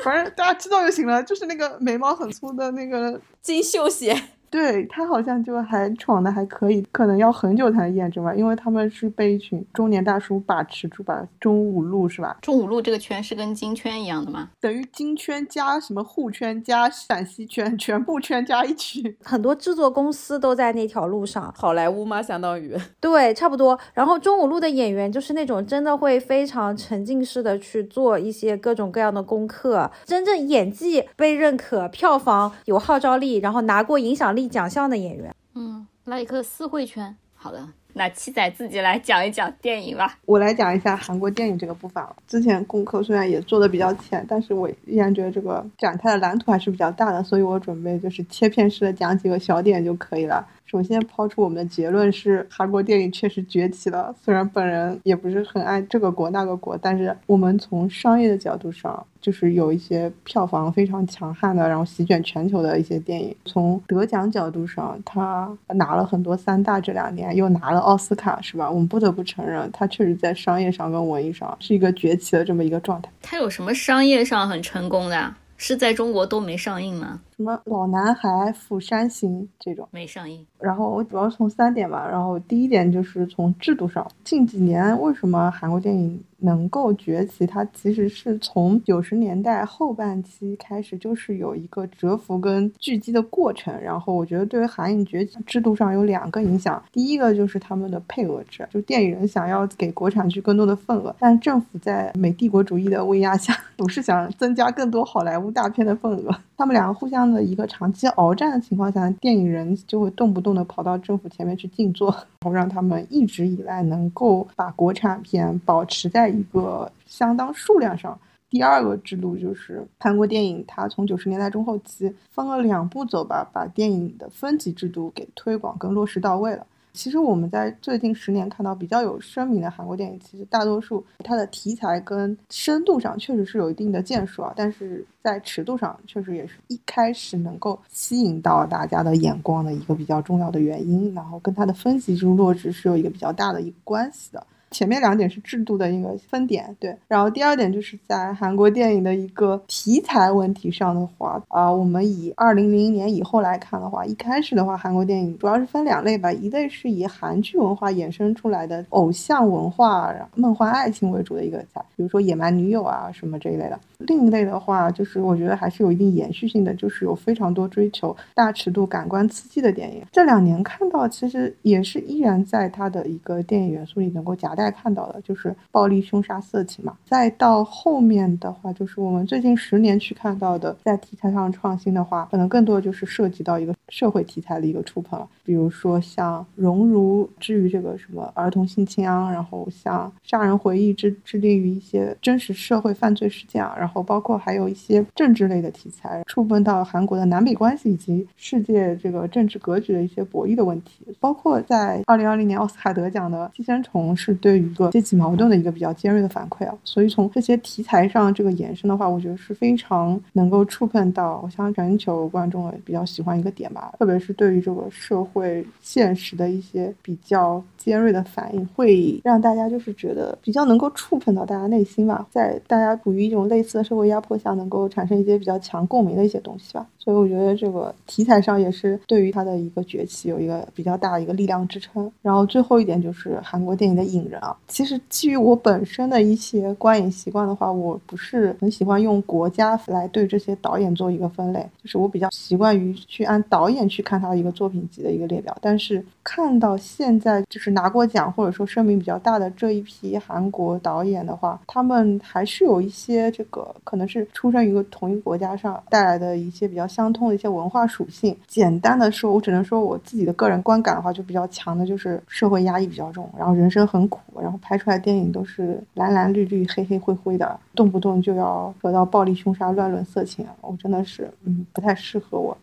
[0.00, 4.14] 反正大家知道就行了，就是那个眉毛很粗的那个金秀贤。
[4.50, 11.24] 对他好像就还闯的还可以，可能要很久才能验证吧，因为他们是被一群中年大叔把持住吧。
[11.38, 12.36] 中五路是吧？
[12.42, 14.50] 中五路这个圈是跟金圈一样的吗？
[14.60, 19.16] 等于金圈加什么沪圈加陕西圈，全部圈加一起。
[19.22, 22.20] 很多制作公司都在那条路上，好莱坞吗？
[22.20, 23.78] 相当于 对，差不多。
[23.94, 34.39] 然后中五路的演员就是那种真的会非常沉浸式的去做一些各种各样的功课，真正演技被认可，票房有号召力，然后拿过影响力。
[34.48, 37.16] 奖项的演员，嗯，来一个四会圈。
[37.34, 40.18] 好的，那七仔自己来讲一讲电影吧。
[40.26, 42.04] 我来讲一下韩国电影这个部分。
[42.28, 50.46] 之前功课虽然也做的比较浅，但是我依然觉得这个展开的蓝图还是比较大的，所以我准备就是切片式的讲几个小点就可以了。
[50.66, 54.14] 首先抛出我们的结论是，韩国电影确实崛起了。
[54.22, 63.34] 虽然本人也不是很爱这个国那个国，但是我们从商业的角度上，就是有一些票房非常强悍的，然后席卷全球的一些电影。
[63.44, 68.70] 从得奖角度上，他拿了很多三大，这两年又拿了奥斯卡，是吧？
[68.70, 73.10] 我们不得不承认，他确实在商业上跟文艺上是一个崛起的这么一个状态。
[73.20, 75.34] 他有什么商业上很成功的？
[75.56, 77.20] 是在中国都没上映吗？
[77.40, 80.46] 什么老男孩、釜山行这种没上映。
[80.58, 82.06] 然后我主要从三点吧。
[82.06, 87.46] 然后第一点就是从制度上，近几年为什么韩国电影能够崛起？
[87.46, 93.74] 它其实是从九十年代后半期开始，就是有一个蛰伏跟聚集的过程。
[93.80, 96.82] 然后我觉得对于韩影崛起制度上有两个影响。
[96.92, 106.36] 第一个就是他们的配额制，就电影人想要给国产剧更多的份额，但政府在美帝国主义的威压下， 总是想增加更多好莱坞大片的份额。
[106.58, 118.18] 他们两个互相的一个长期鏖战的情况下，电影人就会动不动的跑到政府前面去静坐，然后让他们一直以来能够把国产片保持在一个相当数量上。
[118.48, 126.66] 第二个制度就是韩国电影，它从九十年代中后期分了两步走吧，把电影的分级制度给推广跟落实到位了。
[126.92, 144.46] 其实我们在最近十年看到比较有声名的韩国电影，其实大多数它的题材跟深度上确实是有一定的建树啊，但是在尺度上确实也是一开始能够吸引到大家的眼光的一个比较重要的原因，然后跟它的分级制度落实是有一个比较大的一个关系的。
[144.70, 146.96] 前面两点是制度的一个分点，对。
[147.08, 161.58] 然后第二点就是在韩国电影的一个题材问题上的话，啊，我们以二零零零年以后来看的话，一开始的话，韩国电影主要是分两类吧，一类是以韩剧文化衍生出来的偶像文化、梦幻爱情为主的一个，
[161.96, 163.78] 比如说《野蛮女友》啊什么这一类的。
[164.06, 170.02] 另一类的话，就是我觉得还是有一定延续性的，就是有非常多追求大尺度、感官刺激的电影。
[170.10, 176.96] 这两年看到，其实也是依然在它的一个电影元素里能够夹带看到的，就是暴力、凶杀、色情嘛。
[177.04, 185.28] 再到后面的话，就是我们最近十年去看到的，在题材上创新的话，可能更多的就是涉及到一个社会题材的一个触碰了。
[185.44, 193.89] 比如说像《熔炉》之于这个什么儿童性侵啊，然后像《杀人回忆》之致力于一些真实社会犯罪事件啊，然后。
[193.90, 201.04] 然后包括还有一些政治类的题材，触碰到韩国的南北关系以及世界这个政治格局的一些博弈的问题。
[201.18, 206.78] 包括在二零二零年奥斯卡得奖的《寄生虫》是对于一个阶级矛盾的一个比较尖锐的反馈啊。
[206.84, 213.94] 所以从这些题材上这个延伸的话，我觉得是非常能够触碰到，我想全球观众也比较喜欢一个点吧。
[213.98, 223.90] 特别是对于这个社会现实的一些比较尖锐的反应，会让大家就是觉得比较能够触碰到大家内心吧，在大家处于一种类似的。
[223.90, 226.86] 社会压迫下，能够产生一些比较强共鸣的一些东西吧。
[226.96, 232.08] 所以我觉得这个题材上也是对于他的一个崛起有一个比较大的一个力量支撑。
[232.22, 245.56] 然后最后一点就是韩国电影的引人啊，其实基于我本身的一些观影习惯的话，我不是很喜欢用国家来对这些导演做一个分类，就是我比较习惯于去按导演去看他的一个作品集的一个列表。
[245.60, 253.69] 但是看到现在就是拿过奖或者说声名比较大的这一批韩国导演的话，他们还是有一些这个。
[253.84, 258.36] 可能是出生于一个同一个国家上带来的一些比较相通的一些文化属性。
[258.46, 272.56] 简单的说，我只能说我自己的个人观感的话，就比较强的就是社会压抑比较重，然后人生很苦，然后拍出来电影都是蓝蓝绿绿、黑黑灰灰的，动不动就要得到暴力、凶杀、乱伦、色情，我真的是嗯不太适合我，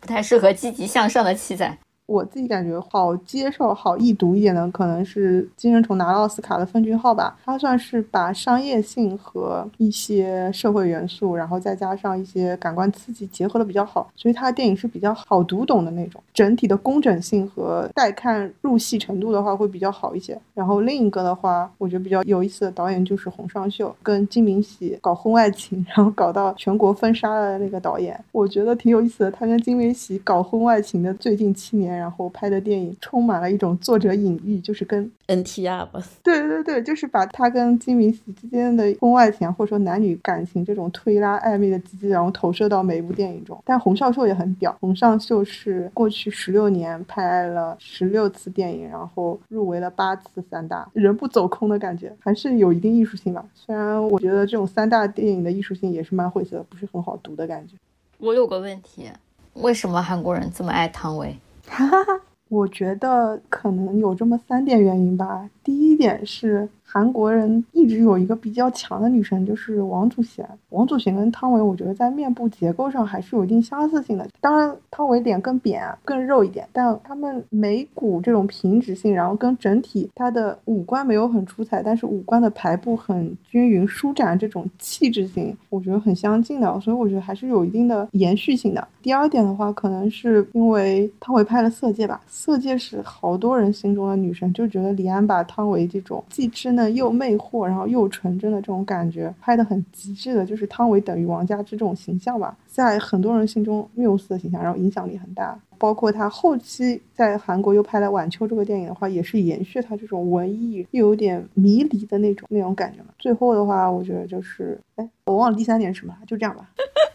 [0.00, 1.78] 不太适合积极向上的七仔。
[2.06, 7.34] 我自己感觉好接受、好易读一点的，可能是《寄生虫》拿了奥斯卡的《奉俊昊》吧。
[7.42, 16.22] 它算是把商业性和一些社会元素，然后再加上一些感官刺激结合的比较好，所以它的电影是比较好读懂的那种。
[16.34, 20.38] 整体的工整性和带看入戏程度的话会比较好一些。
[20.52, 29.30] 然后另一个的话，我觉得比较有意思的导演就是洪尚秀，跟金敏喜搞婚外情，然后搞到全国封杀的那个导演，我觉得挺有意思的。
[29.30, 31.93] 他跟金敏喜搞婚外情的最近七年。
[31.96, 43.60] 然后拍的电影充满了一种作者隐喻，就是跟 NTR 吧，对对对，就是把他跟金敏喜之间的婚外情或者说男女感情这种推拉暧昧的机制，然后投射到每一部电影中。
[43.64, 53.44] 但洪少秀也很屌，洪尚秀是过去十六年拍了十六次电影，然后入围了八次三大，人不走空的感觉，还是有一定艺术性吧。
[53.54, 57.74] 虽然我觉得这种三大电影的艺术性也是蛮晦涩，不是很好读的感觉。
[58.18, 59.10] 我有个问题，
[59.54, 61.36] 为什么韩国人这么爱汤唯？
[61.66, 65.48] 哈哈哈， 我觉得可能有这么三点原因吧。
[65.64, 66.68] 第一点是。
[66.86, 70.48] 韩国人一直有一个比较强的女神，就是王祖贤。
[70.68, 74.28] 王祖贤跟汤唯，我觉得在面部结构上还是有一定相似性的。
[74.40, 86.78] 当然，汤唯脸更扁、更肉一点，但她们眉骨这种平直性，然后跟整体她的五官没有很出彩，但是五官的排布很均匀、舒展，这种气质性，我觉得很相近的。
[86.78, 88.86] 所以我觉得还是有一定的延续性的。
[89.02, 96.92] 第二点的话，可能是因为汤唯拍了《色戒》吧，《色戒》是好多人心中的女神，就觉得李安把汤唯这种既稚嫩。
[96.94, 105.58] 又魅惑，然后又纯真的这种感觉拍的很极致的，就是汤唯等于王佳芝这种形象吧，在很多人心中缪斯的形象，然后影响力很大。
[105.76, 113.08] 包括他后期在韩国又拍了《晚秋》这个电影的话，也是延续他这种文艺又有点迷离的那种那种感觉嘛。
[113.18, 116.70] 最后的话，我觉得就是，哎，我忘了第三点是什么，就这样吧。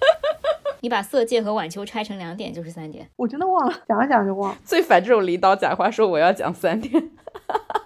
[0.81, 4.57] 你把《色戒》和《晚秋》拆成两点就是三点，我真的忘了，讲着讲就忘了。
[4.63, 6.93] 最烦这种领导假话说我要讲三点，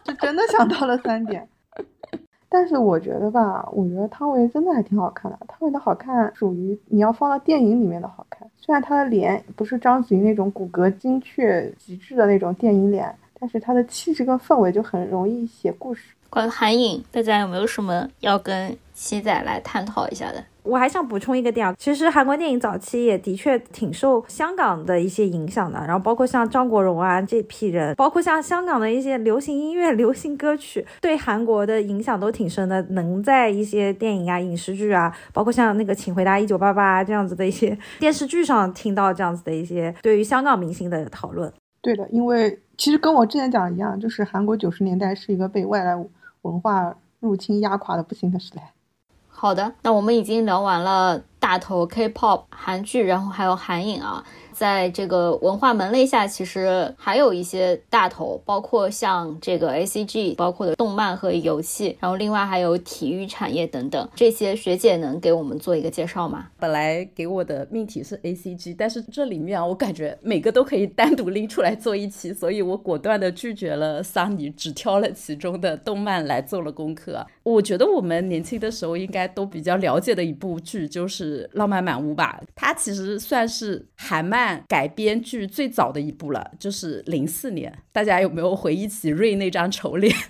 [0.03, 1.47] 就真的想到了三点。
[2.47, 5.39] 但是我觉得吧，我觉得汤唯真的还挺好看的。
[5.47, 8.47] 汤唯的好看属于你要放到电影里面的好看。
[8.57, 16.13] 虽然她的脸不是章子怡那种骨骼精确极致的那种电影脸，但是她的气质跟氛围就很容易写故事。
[16.29, 20.43] 关于韩影，大家有没有什么要跟七仔来探讨一下的？
[20.63, 32.81] 我还想补充一个点啊，其实韩国电影早期也的确挺受香港的一些影响的，然后包括像张国荣啊这批人，包括像香港的一些流行音乐、流行歌曲，对韩国的影响都挺深的。
[32.89, 41.51] 能在一些电影啊、影视剧啊，包括像那个《请回答一九八八》这样子的一些电视剧上听到这样子的一些对于香港明星的讨论。
[41.81, 45.93] 对的，因为其实跟我之前讲的一样，就是韩国九十年代是一个被外来
[46.43, 48.72] 文化入侵压垮的不行的时代。
[49.43, 54.23] 好的，那我们已经聊完了大头 K-pop 韩剧，然后还有韩影啊。
[54.53, 64.07] 在这个文化门类下，其实还有一些大头，包括像这个 A C G，包括的动漫和游戏，然后另外还有体育产业等等。
[64.15, 66.47] 这些学姐能给我们做一个介绍吗？
[66.59, 77.25] 本来给我的命题是 A C G，但是这里面啊，我感觉每个都可以单独拎出来做一期，所以我果断的拒绝了桑尼只挑了其中的动漫来做了功课。
[77.41, 84.42] 我觉得我们年轻的时候应该都比较了解的一部剧就是《浪漫满屋》吧，它其实算是韩漫。
[84.67, 87.73] 改编剧最早的一部了，就是零四年。
[87.91, 90.15] 大家有没有回忆起瑞那张丑脸？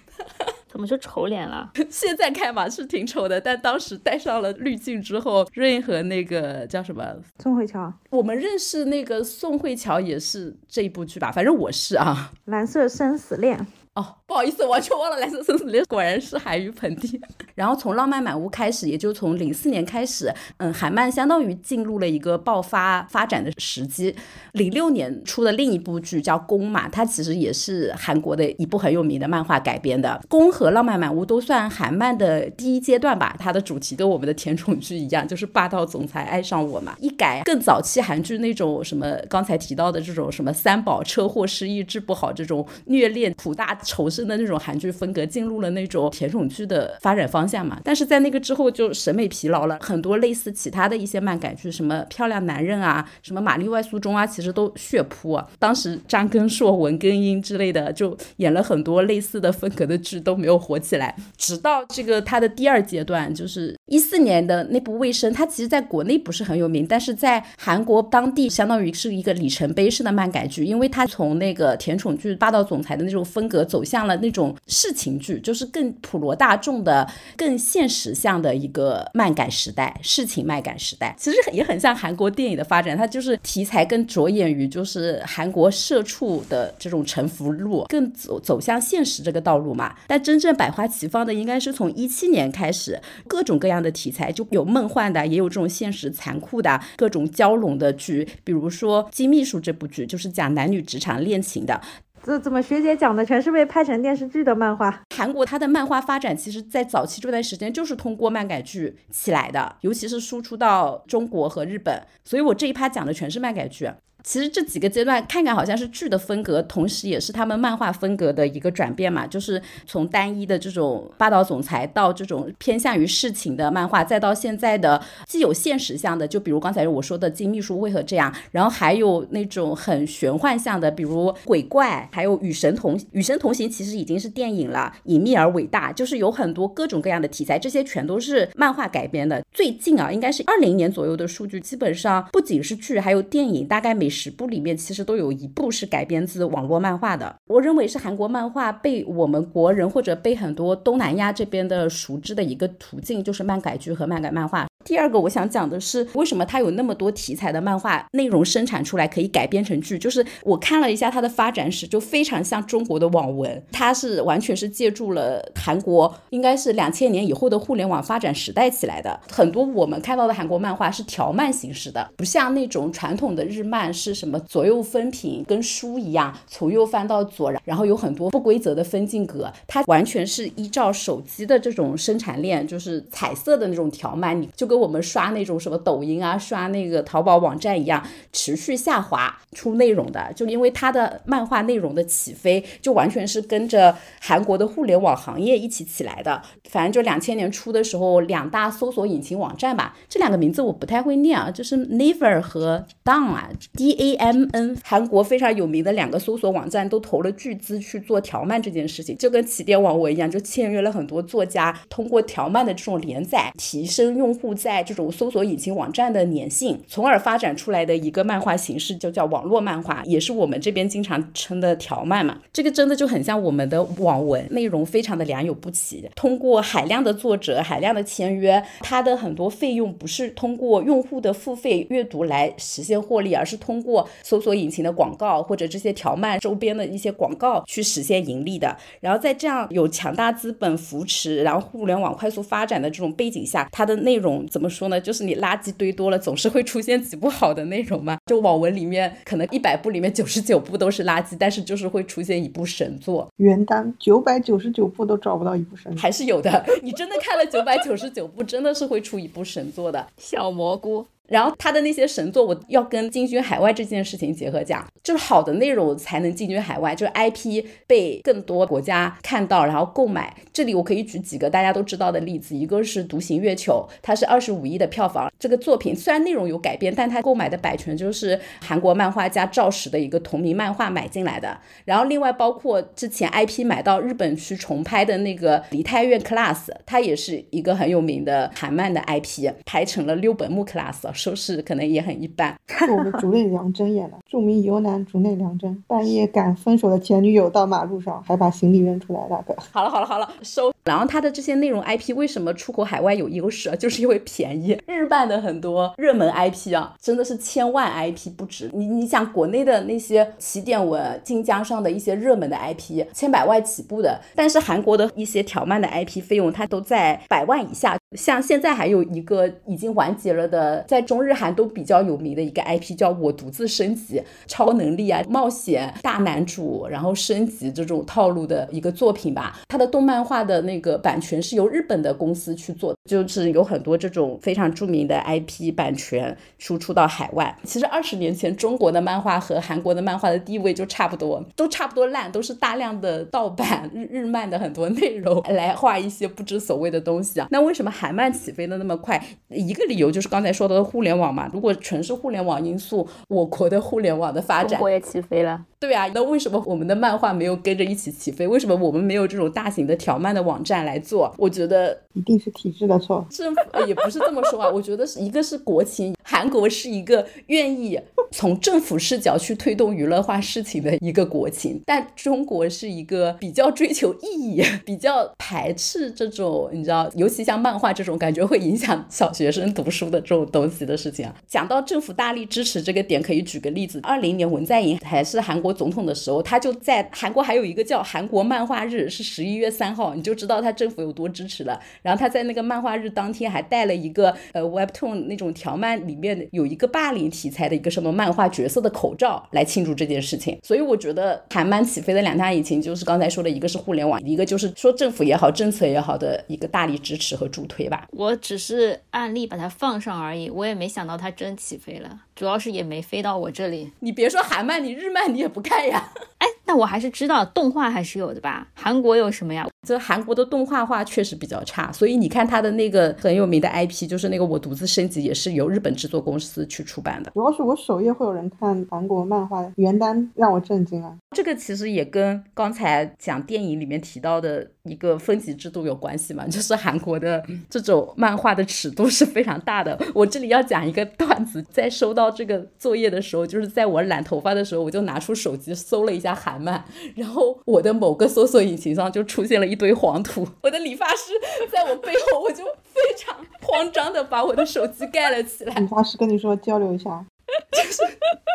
[0.68, 1.72] 怎么就丑脸了？
[1.88, 11.32] 现在看嘛是挺丑的，但当时戴上了滤镜之后，瑞和那个叫什么宋慧乔，我们认识那个宋慧乔也是这一部剧吧？
[11.32, 13.58] 反正我是啊，《蓝色生死恋》。
[13.96, 17.22] 哦，不好意思，完全忘了《蓝色生死恋》，果然是韩语盆地。
[17.54, 24.16] 然后从《浪漫满屋》开始，也就从零四年开始，嗯，韩漫相当于进入了一个爆发发展的时机。
[24.54, 30.20] 零六年出的另一部剧叫《宫》嘛，它其实也是韩国的一部很有名的漫画改编的。
[30.28, 36.96] 《宫》和《浪漫满屋》都算韩漫的第一阶段吧，它的主题跟我们的甜宠剧一样，就是霸道总裁爱上我嘛。
[37.00, 43.78] 一改更早期韩剧那种什么刚才提到的这种什么三宝车祸失忆治不好这种虐恋苦大。
[43.84, 55.40] 仇深的那种韩剧风格进入了那种甜宠剧的发展方向嘛，但是在那个之后就审美疲劳了，很多类似其他的一些漫改剧，什么漂亮男人啊，什么玛丽外苏中啊，其实都血扑。
[55.60, 77.06] 当时张根硕、文根英之类的就演了很多类似的风格的剧都没有火起来，直到这个他的第二阶段，就是一四年的那部《卫生》，它其实在国内不是很有名，但是在韩国当地相当于是一个里程碑式的漫改剧，因为它从那个甜宠剧霸道总裁的那种风格走向了那种世情剧，就是更普罗大众的、
[77.36, 81.14] 更现实向的一个漫改时代，世情漫改时代。
[81.20, 89.94] 其实也很像韩国电影的发展，它就是题材更着眼于就是韩国社畜的这种沉浮路，更走走向现实这个道路嘛。
[90.08, 93.73] 但真正百花齐放的，应该是从一七年开始，各种各样。
[93.74, 101.82] 样的题材就有梦幻的，也有这种现实残酷的各种交融的剧，比如说《金秘书》这部剧就是讲男女职场恋情的。
[102.26, 105.02] 这怎么学姐讲的全是被拍成电视剧的漫画？
[105.14, 112.02] 韩国它的漫画发展其实，在早期这段时间就是通过漫改剧起来的，尤其是输出到中国和日本。
[112.24, 113.90] 所以我这一趴讲的全是漫改剧。
[114.24, 119.28] 其实这几个阶段看看好像是剧的风格，同时也是他们漫画风格的一个转变嘛。
[119.28, 139.44] 就是从单一的这种霸道总裁到这种偏向于事情的漫画，再到现在的既有现实向的，就比如刚才我说的金秘书为何这样，然后还有那种很玄幻向的，比如鬼怪，还有与神同与神同行，其实已经是电影了，隐秘而伟大，就是有很多各种各样的题材，这些全都是漫画改编的。
[139.52, 147.36] 最近啊，应该是二零年左右的数据，基本上不仅是剧，还有电影，大概每十部里面其实都有一部是改编自网络漫画的。
[147.48, 154.68] 我认为是韩国漫画被我们国人或者被很多东南亚这边的熟知的一个途径，就是漫改剧和漫改漫画。
[154.84, 159.98] 第二个我想讲的是，为什么它有那么多题材的漫画内容生产出来可以改编成剧？
[159.98, 169.18] 就是我看了一下它的发展史，就非常像中国的网文，它是完全是借助了韩国，应该是两千年以后的互联网发展时代起来的。
[169.32, 184.73] 很多我们看到的韩国漫画是条漫形式的，不像那种传统的日漫是什么左右分屏，跟书一样从右翻到左，然后有很多不规则的分镜格，它完全是依照手机的这种生产链，就是彩色的那种条漫，你就。
[184.74, 196.42] 跟我们刷那种什么抖音啊，刷那个淘宝网站一样，持续下滑出内容的，就因为它的漫画内容的起飞，就完全是跟着韩国的互联网行业一起起来的。
[196.72, 203.48] 反正就两千年初的时候，两大搜索引擎网站吧，这两个名字我不太会念啊，就是 Naver 和 Dam 啊
[203.78, 214.56] ，D A M N，韩国非常有名的两个搜索网站都投了巨资去做条漫这件事情，就跟起点网文一样，就签约了很多作家，通过条漫的这种连载，提升用户。
[214.64, 222.40] 在这种搜索引擎网站的粘性，从而发展出来的一个漫画形式，就叫网络漫画，也是我们这边经常称的条漫嘛。
[222.54, 226.10] 这个真的就很像我们的网文，内容非常的良莠不齐。
[226.16, 238.74] 通过海量的作者、海量的签约，它的很多费用不是通过用户的付费阅读来实现获利，而是通过搜索引擎的广告或者这些条漫周边的一些广告去实现盈利的。
[239.02, 244.48] 然后在这样有强大资本扶持，然后互联网快速发展的这种背景下，它的内容。
[244.54, 245.02] 怎么说呢？
[245.02, 248.20] 就是你垃圾堆多了，总是会出现几部好的内容嘛。
[248.28, 253.28] 就网文里面，可能一百部里面九十九部都是垃圾，但是就是会出现一部神作。
[253.38, 256.64] 原单九百九十九部都找不到一部神，还是有的。
[256.84, 260.06] 你真的看了九百九十九部，真的是会出一部神作的。
[260.20, 261.08] 小蘑菇。
[261.34, 270.32] 然后他的那些神作，我要跟进军海外这件事情结合讲，就是好的内容才能进军海外，就是 IP 被更多国家看到，然后购买。
[270.54, 275.28] 这里我可以举几个大家都知道的例子，一个是《独行月球》，它是二十五亿的票房。
[275.40, 281.58] 这个作品虽然内容有改变，但它购买的版权就是韩国漫画家赵石的一个同名漫画买进来的。
[281.86, 291.12] 然后另外包括之前 IP 买到日本去重拍的那个《梨泰院 Class》，它也是一个很有名的韩漫的 IP，拍成了六本木 Class。
[291.24, 292.54] 收视可能也很一般。
[292.68, 299.56] 是 我们竹内良真演的，著名游男竹内良真，半夜赶分手的前女友到马路上，还把行李扔出来， 大哥。
[299.72, 300.74] 好了好了好了，收。
[300.84, 303.76] 然后他的这些内容 IP 为什么出口海外有优势啊？
[303.80, 304.78] 就是因为便宜。
[304.86, 308.70] 日漫的很多热门 IP 啊，真的是千万 IP 不止。
[308.74, 317.98] 你你想国内的那些起点文、晋江上的一些热门的 IP，千百万起步的，但是韩国的一些条漫的 IP 费用它都在百万以下。
[318.16, 329.60] 像现在还有一个已经完结了的，在中日韩都比较有名的一个 IP，叫我独自升级，超能力啊、冒险大男主，然后升级这种套路的一个作品吧。
[329.70, 337.58] 它的动漫化的那个版权是由日本的公司去做，就是有很多这种非常著名的 IP 版权输出到海外。
[337.64, 347.48] 其实二十年前中国的漫画和韩国的漫画的地位就差不多，都差不多烂，都是大量的盗版日日漫的很多内容来画一些不知所谓的东西啊。
[347.50, 347.92] 那为什么？
[348.04, 351.50] 海曼起飞的那么快，一个理由就是刚才说的互联网嘛。
[351.54, 355.64] 如果纯是互联网因素，我国的互联网的发展，中国也起飞了。
[355.84, 358.48] 对啊，那为什么我们的漫画没有跟着一起起飞？
[358.48, 361.36] 为什么我们没有这种大型的条漫的网站来做？
[361.38, 363.28] 我觉得一定是体制的错。
[363.30, 368.00] 政府也不是这么说啊，我觉得是一个是国情，韩国是一个愿意
[368.32, 381.36] 从政府视角去推动娱乐化事情的一个国情，但中国是一个比较追求意义、比较排斥这种你知道，尤其像漫画这种感觉会影响小学生读书的这种东西的事情啊。
[381.46, 391.80] 讲到政府大力支持这个点，可以举个例子：二零年文在寅还是韩国总统的时候，他就在韩国还有一个叫韩国漫画日，是十一月三号，你就知道他政府有多支持了。
[392.02, 400.60] 然后他在那个漫画日当天还带了一个呃 Webtoon 那种条漫里面有一个霸凌题材的一个什么漫画角色的口罩来庆祝这件事情。
[400.64, 408.08] 所以我觉得韩漫起飞的两大引擎就是刚才说的一个是互联网，一个就是说政府也好，政策也好的一个大力支持和助推吧。
[408.12, 413.92] 我只是案例把它放上而已，我也没想到它真起飞了，主要是也没飞到我这里。
[414.00, 416.12] 你别说韩漫，你日漫你也不看呀？
[416.40, 418.68] 哎，那我还是知道动画还是有的吧？
[418.74, 419.68] 韩国有什么呀？
[419.88, 427.32] 这韩国的动画化确实比较差，所以你看他的那个很有名的 IP，就是那个我独自升级，也是由日本制作公司去出版的。
[427.32, 431.14] 主要是我首页会有人看韩国漫画的原单，让我震惊啊。
[431.36, 439.98] 这个其实也跟刚才讲电影里面提到的一个分级制度有关系嘛，就是韩国的这种漫画的尺度是非常大的。
[440.14, 446.84] 我这里要讲一个段子，在收到这个作业的时候，就是在我染头发的时候，我就拿出手机搜了一下韩漫，
[447.16, 451.32] 然后我的某个搜索引擎上就出现了一堆黄图，我的理发师
[451.72, 455.74] 在我背后，我就非常慌张的把我的手机盖了起来。
[455.76, 457.26] 理发师跟你说交流一下。
[457.72, 458.02] 就 是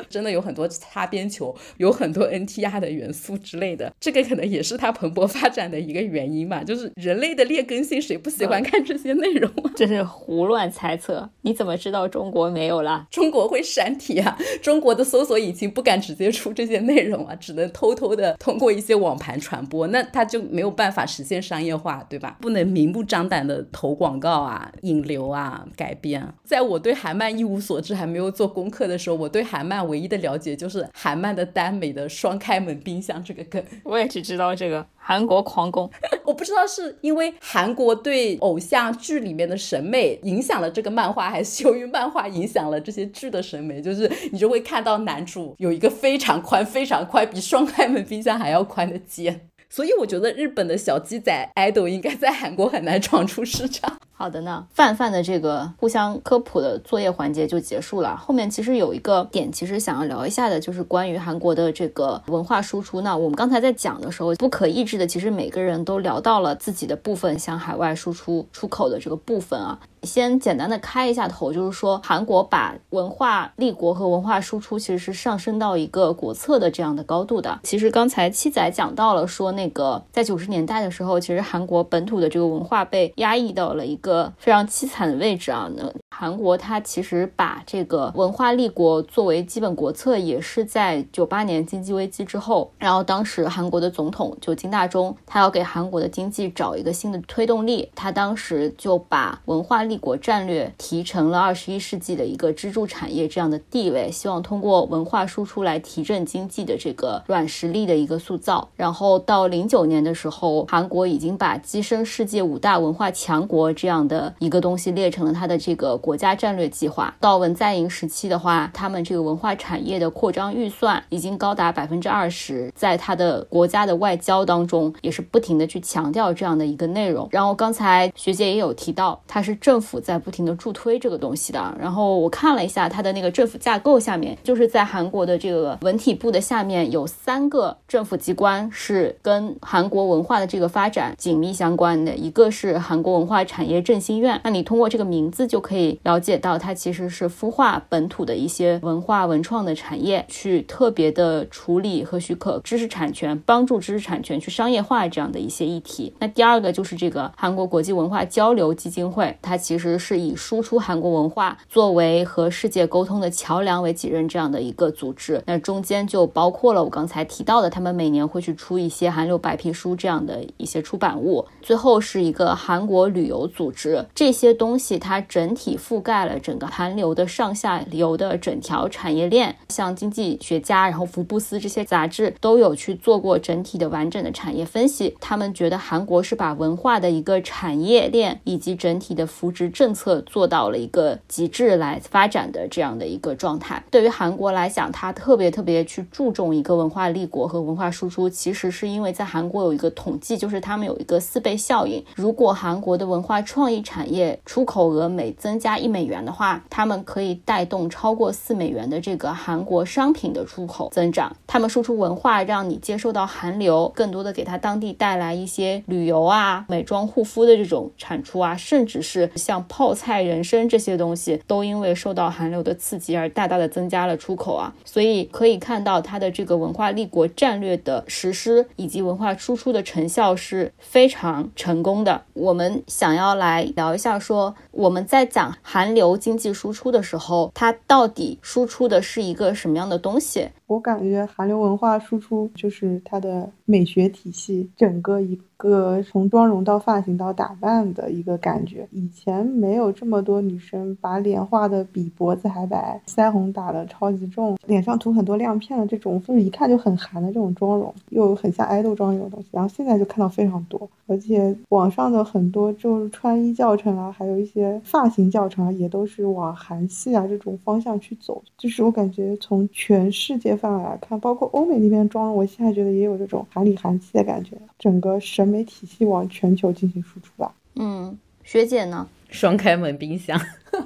[0.08, 6.62] 真的有很多擦边球，有很多 NTR 的元素之类的，这个可能也是它蓬勃发展的一个原因吧。
[6.64, 9.72] 就是人类的劣根性，谁不喜欢看这些内容啊？
[9.76, 11.28] 这是胡乱猜测。
[11.42, 13.06] 你怎么知道中国没有啦？
[13.10, 22.38] 中国会删帖啊，中国的搜索引擎不敢直接出这些内容啊，只能偷偷的通过一些网盘传播，那它就没有办法实现商业化，对吧？
[22.40, 26.26] 不能明目张胆的投广告啊、引流啊、改编。
[26.44, 28.77] 在我对韩漫一无所知，还没有做功课。
[28.86, 35.90] 的时候，我对韩漫唯一的了解就是韩漫的耽美的双开门冰箱这个梗，我也只知道这个韩国狂攻。
[36.24, 43.80] 我不知道是因为韩国对偶像剧里面的审美影响了这个漫画，还是由于漫画影响了这些剧的审美。
[43.80, 49.48] 就是你就会看到男主有一个非常宽、非常宽，比双开门冰箱还要宽的肩。
[49.70, 53.98] 所以我觉得日本的小鸡仔 idol 应该在韩国很难闯出市场。
[54.20, 58.16] 好的呢，泛泛的这个互相科普的作业环节就结束了。
[58.16, 63.00] 后面其实有一个点，其实想要聊一下的，就是关于韩国的这个文化输出。
[63.02, 69.78] 那我们刚才在讲的时候，不可抑制的，其实每个人都聊到了自己的部分，向海外输出出口的这个部分啊。
[70.04, 77.58] 先简单的开一下头，就是说韩国把文化立国和文化输出其实是上升到一个国策的这样的高度的。
[77.64, 84.07] 其实刚才七仔讲到了，说那个在九十年代的时候，其实韩国本土的这个文化被压抑到了一个。
[84.08, 85.70] 个非常凄惨的位置啊！
[85.76, 108.66] 那韩国它其实把这个文化立国作为基本国策，也是在九八年经济危机之后，然后当时韩国的总统就金大中，他要给韩国的经济找一个新的推动力，他当时就把文化立国战略提成了二十一世纪的一个支柱产业这样的地位，希望通过文化输出来提振经济的这个软实力的一个塑造。
[108.74, 113.97] 然后到零九年的时候，韩国已经把跻身世界五大文化强国这样。
[114.06, 117.14] 的一个东西列成了他的这个国家战略计划。
[117.20, 127.26] 到文在寅时期的话，他们这个文化产业的扩张预算已经高达百分之二十，在他的国家的外交当中也是不停的去强调这样的一个内容。
[127.30, 131.74] 然后刚才学姐也有提到，他是政府在不停的助推这个东西的。
[131.80, 143.78] 然后我看了一下他的那个政府架构下面，就是在韩国的这个文体部的下面有三个政府机关是跟韩国文化的这个发展紧密相关的，一个是韩国文化产业。
[143.88, 156.12] 振兴院，那你通过这个名字就可以了解到，它其实是孵化本土的一些文化文创的产业，去特别的处理和许可知识产权，帮助知识产权去商业化这样的一些议题。
[156.18, 165.42] 那第二个就是这个韩国国际文化交流基金会，它其实是以输出韩国文化作为和世界沟通的桥梁为己任这样的一个组织。
[165.46, 171.46] 那中间就包括了我刚才提到的，他们每年会去出一些韩流白皮书这样的一些出版物。
[171.62, 173.72] 最后是一个韩国旅游组。
[173.77, 173.77] 织
[174.14, 179.56] 这些东西，它整体覆盖了整个韩流的上下游的整条产业链。
[179.68, 185.16] 像经济学家，然后福布斯这些杂志都有去做过整体的完整的产业分析。
[185.20, 193.82] 他们觉得韩国是把文化的一个产业链以及整体的扶植政策做到了一个极致来发展的这样的一个状态。
[193.90, 202.04] 对于韩国来讲，它特别特别去注重一个文化立国和文化输出，其实是因为在韩国有一个统计，就是他们有一个四倍效应。
[202.16, 211.36] 如果韩国的文化创贸易产业出口额每增加一美元的话，他们可以带动超过四美元的这个韩国商品的出口增长。
[211.46, 224.74] 他们输出文化，让你接受到韩流，更多的给他当地带来一些旅游啊、美妆护肤的这种产出啊，甚至是像泡菜、人参这些东西，都因为受到韩流的刺激而大大的增加了出口啊。
[224.86, 232.22] 所以可以看到，它的这个文化立国战略的实施以及文化输出的成效是非常成功的。
[232.32, 240.48] 我们想要来来聊一下，说我们在讲韩流经济输出的时候，它到底输出的是一个什么样的东西？
[240.68, 248.86] 我感觉韩流文化输出就是它的美学体系，整个一个从妆容到发型到打扮的一个感觉。
[248.92, 259.48] 以前没有这么多女生把脸画的比脖子还白，腮红打的超级重，脸上涂很多亮片的这种，就是一看就很韩的这种妆容，又很像爱豆妆这种东西。
[259.52, 268.42] 然后现在就看到非常多，而且网上的很多就是穿衣教程啊，还有一些发型教程啊，也都是往韩系啊这种方向去走。
[268.58, 270.57] 就是我感觉从全世界。
[270.58, 274.58] 范围来看，包括欧美那边妆容，我现在觉得也有这种韩里韩气的感觉。
[274.78, 277.54] 整个审美体系往全球进行输出吧。
[277.76, 279.08] 嗯，学姐呢？
[279.30, 280.38] 双开门冰箱。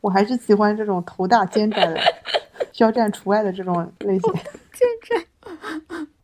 [0.00, 2.00] 我还是喜欢这种头大肩窄的，
[2.72, 4.32] 肖战除外的这种类型。
[4.72, 5.24] 肩窄。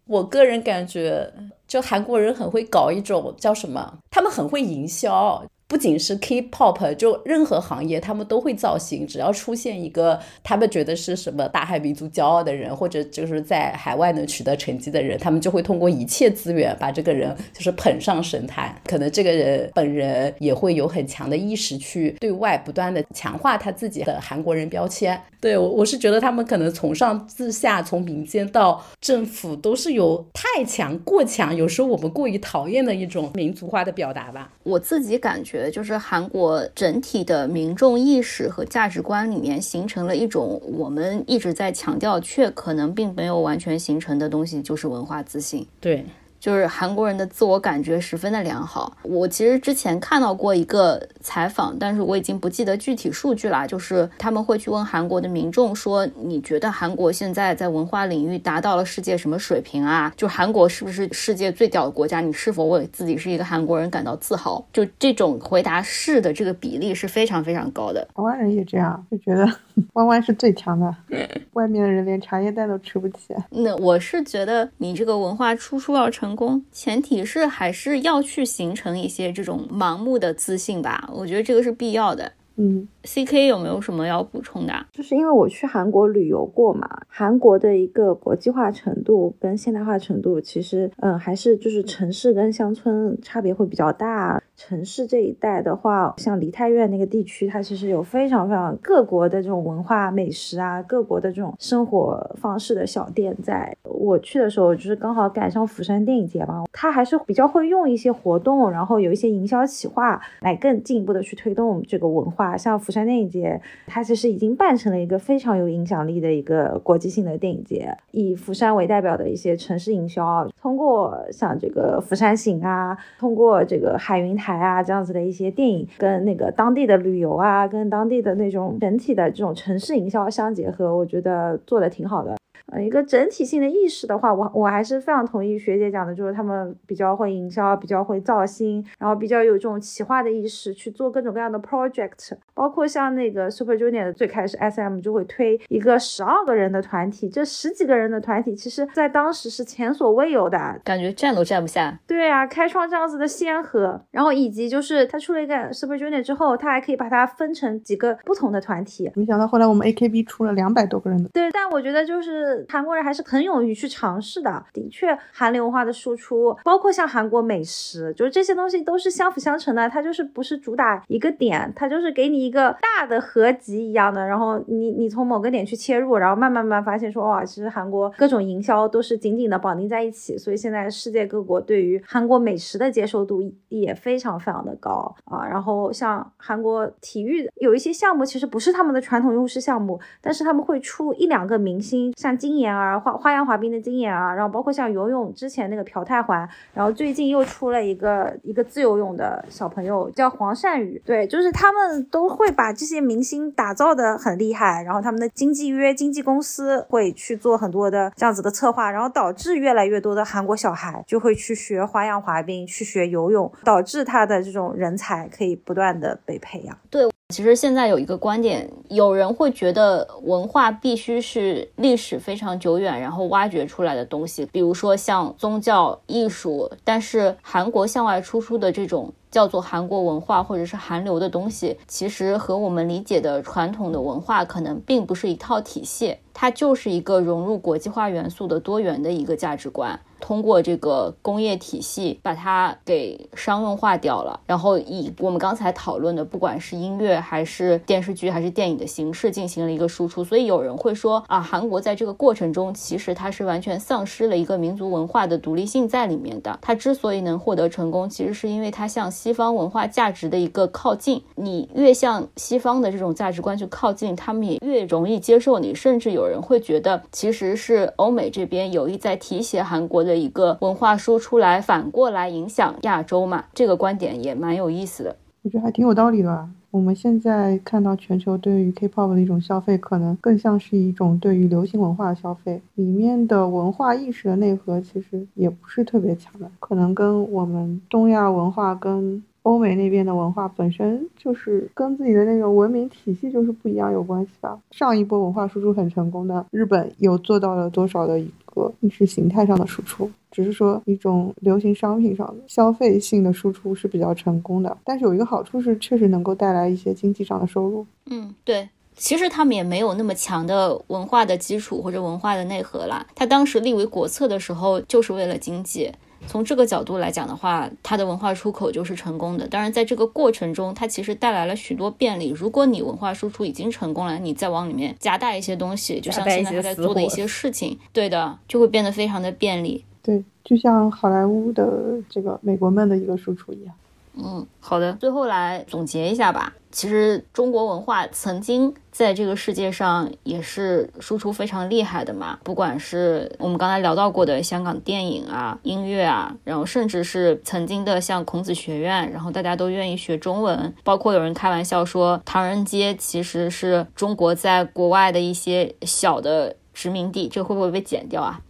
[0.07, 1.33] 我个人感觉，
[1.67, 3.99] 就韩国人很会搞一种叫什么？
[4.11, 5.45] 他们很会营销。
[5.73, 9.07] 不仅是 K-pop，就任何行业他们都会造型。
[9.07, 18.79] 只要出现一个他们觉得是什么大韩民族骄傲的人，或者就是在海外能取得成绩的人，他们就会通过一切资源把这个人就是捧上神坛。
[18.85, 25.19] 可能这个人本人也会有很强的意识去对外不断的强化他自己的韩国人标签。
[25.41, 34.53] 对我，我是觉得他们可能从上至下，从民间到政府，都是有太强、过强，有时候我们过于讨厌的一种民族化的表达吧。
[34.65, 35.62] 我自己感觉。
[35.71, 45.67] 就是韩国整体的民众意识和价值观里面形成了一种我们一直在强调却可能并没有完全形成的东西，就是文化自信。
[45.81, 46.05] 对。
[46.43, 48.97] 就是韩国人的自我感觉十分的良好。
[49.05, 53.65] 我其实之前看到过一个采访，但是我已经不记得具体数据了。
[53.65, 60.13] 就是他们会去问韩国的民众说：“你觉得韩国现在在文化领域达到了世界什么水平啊？
[60.17, 62.21] 就韩国是不是世界最屌的国家？
[62.21, 68.01] 你是否为自己是一个韩国人感到自豪？”就这种回答是的这个比例是非常非常高的。
[68.17, 69.49] 台湾人也这样，就觉得
[69.95, 70.93] 弯弯是最强的，
[71.55, 73.33] 外面的人连茶叶蛋都吃不起。
[73.51, 76.32] 那我是觉得你这个文化输出要成。
[76.33, 82.33] 成功，前提是还是要去形成一些这种盲目的自信吧，我觉得这个是必要的。
[82.57, 84.73] 嗯，C K 有没有什么要补充的？
[84.93, 94.43] 就是因为我去韩国旅游过嘛，韩国的一个国际化程度跟现代化程度，其实嗯还是就是城市跟乡村差别会比较大。
[94.55, 103.37] 城市这一带的话，像梨泰院那个地区，它其实有非常非常各国的这种文化美食啊，各国的这种生活方式的小店。
[103.43, 112.52] 在我去的时候，就是刚好赶上釜山电影节嘛，它还是比较会用一些活动，然后有一些营销企划来更进一步的去推动这个文化。
[112.57, 124.63] 像釜山电影节，它其实已经办成了一个非常有影响力的一个国际性的电影节，以釜山为代表的一些城市营销，通过像这个釜山行啊，通过这个海云台。
[124.63, 132.37] 啊，这样子的一些电影跟那个当地的旅游啊，跟当地的那种整体的这种城市营销相结合，我觉得做的挺好的。
[132.71, 151.99] 呃，一个整体性的意识的话，我我还是非常同意学姐讲的，就是他们比较会营销，比较会造星，然后比较有这种企划的意识，去做各种各样的 project，包括像那个 Super Junior 的最开始 SM 就会推一个十二个人的团体，这十几个人的团体，其实在当时是前所未有的，感觉站都站不下。
[152.07, 159.11] 对啊，开创这样子的先河，然后以及就是他出了一个 Super Junior 之后，他还可以把它分成几个不同的团体。
[159.15, 161.29] 没想到后来我们 AKB 出了两百多个人的。
[161.35, 162.52] 对，但我觉得就是。
[162.69, 164.65] 韩国人还是很勇于去尝试的。
[164.73, 169.89] 的确，韩流文化的输出，包括像韩国美食，就是这些东西都是相辅相成的。
[169.89, 174.27] 它就是不是主打一个点，它就是给你一个大的合集一样的。
[174.27, 180.37] 然后你你从某个点去切入，然后慢慢慢发现说，哇，其实韩国各种营销都是紧紧的绑定在一起。
[180.39, 185.47] 所以现在世界各国对于韩国美食的接受度也非常非常的高啊。
[185.47, 216.77] 然后像韩国体育有一些项目，其实不是他们的传统优势项目，但是他们会出一两个明星，像金妍儿花花样滑冰的金妍儿，然后包括像游泳之前那个朴泰桓，然后最近又出了一个一个自由泳的小朋友叫黄善宇，对，就是他们都会把这些明星打造的很厉害，然后他们的经纪约、经纪公司会去做很多的这样子的策划，然后导致越来越多的韩国小孩就会去学花样滑冰，去学游泳，导致他的这种人才可以不断的被培养。
[216.91, 217.09] 对。
[217.33, 226.71] 其实现在有一个观点，有人会觉得文化必须是历史非常久远，然后挖掘出来的东西，比如说像宗教、艺术。
[226.85, 239.99] 但是韩国向外输出的这种叫做韩国文化或者是韩流的东西，其实和我们理解的传统的文化可能并不是一套体系，它就是一个融入国际化元素的多元的一个价值观。
[240.23, 250.23] 通过这个工业体系把它给商用化掉了，然后以我们刚才讨论的，不管是音乐还是电视剧还是电影的形式进行了一个输出。
[250.23, 256.57] 所以有人会说啊，韩国在这个过程中其实它是完全丧失了一个民族文化的独立性在里面的。
[256.63, 261.21] 它之所以能获得成功，其实是因为它向西方文化价值的一个靠近。
[261.35, 265.75] 你越向西方的这种价值观去靠近，他们也越容易接受你。
[265.75, 270.12] 甚至有人会觉得，其实是欧美这边有意在提携韩国的。
[270.13, 273.45] 的一个文化说出来，反过来影响亚洲嘛？
[273.55, 275.17] 这个观点也蛮有意思的。
[275.43, 276.47] 我觉得还挺有道理的。
[276.71, 294.59] 我们现在看到全球对于 K-pop 的一种消费，可能更像是一种对于流行文化的消费，里面的文化意识的内核其实也不是特别强的，可能跟我们东亚文化跟欧美那边的文化本身就是跟自己的那个文明体系就是不一样有关系吧。
[294.71, 298.31] 上一波文化输出很成功的日本，有做到了多少的一？
[298.55, 307.87] 个意识形态上的输出，只是说一种流行商品上的消费性的输出是比较成功的，但是有一个好处是，确实能够带来一些经济上的收入。
[308.11, 313.07] 嗯，对，其实他们也没有那么强的文化的基础或者文化的内核啦。
[313.15, 315.91] 他当时立为国策的时候，就是为了经济。
[316.27, 319.47] 从这个角度来讲的话，它的文化出口就是成功的。
[319.47, 322.31] 当然，在这个过程中，它其实带来了许多便利。
[322.31, 329.85] 如果你文化输出已经成功了，你再往里面夹带一些东西，就像现在他在做的一些事情，对的，就会变得非常的便利。
[330.03, 333.75] 对，就像好莱坞的这个美国梦的一个输出一样。
[334.15, 336.53] 嗯，好的，最后来总结一下吧。
[336.71, 358.41] 其实中国文化曾经在这个世界上也是输出非常厉害的嘛，不管是我们刚才聊到过的香港电影啊、音乐啊，然后甚至是曾经的像孔子学院，然后大家都愿意学中文，包括有人开玩笑说唐人街其实是中国在国外的一些小的殖民地，这会不会被剪掉啊？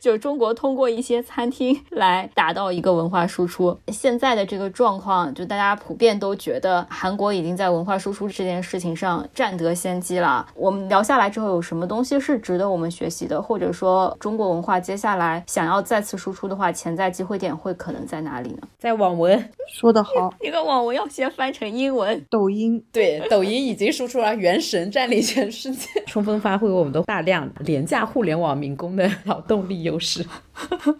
[0.00, 3.78] 就是中国通过一些餐厅来达到一个文化输出。
[3.88, 10.46] 现在的这个状况，就大家普遍都觉得韩国已经在文化输出这件事情上占得先机了。
[10.54, 13.40] 我们聊下来之后，有什么东西是值得我们学习的？
[13.40, 18.68] 或者说，中国文化接下来想要再次输出的话，潜在机会点会可能在哪里呢？
[18.78, 22.24] 在网文，说得好，一个网文要先翻成英文。
[22.30, 29.10] 抖音，对，抖音已经输出了《原神》占领全世界， 充分发挥我们的大量廉价互联网民工的。
[29.24, 30.24] 劳动力优势，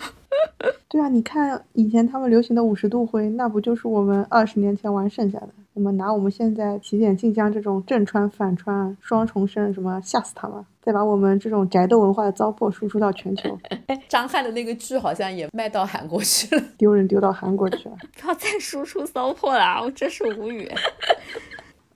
[0.88, 5.48] 对啊，你看以前他们流行的五十度灰，那不就是我们二十年前玩剩下的？
[5.74, 10.62] 我们拿我们现在起点晋江这种正穿反穿双重生，什么吓死他们？
[10.82, 13.58] 再把我们这种宅斗文化的糟粕输出到全球。
[13.86, 17.96] 哎，张翰的那个剧好像也卖到韩国去了，丢人丢到韩国去了。
[18.20, 20.70] 不要再输出糟粕了，我真是无语。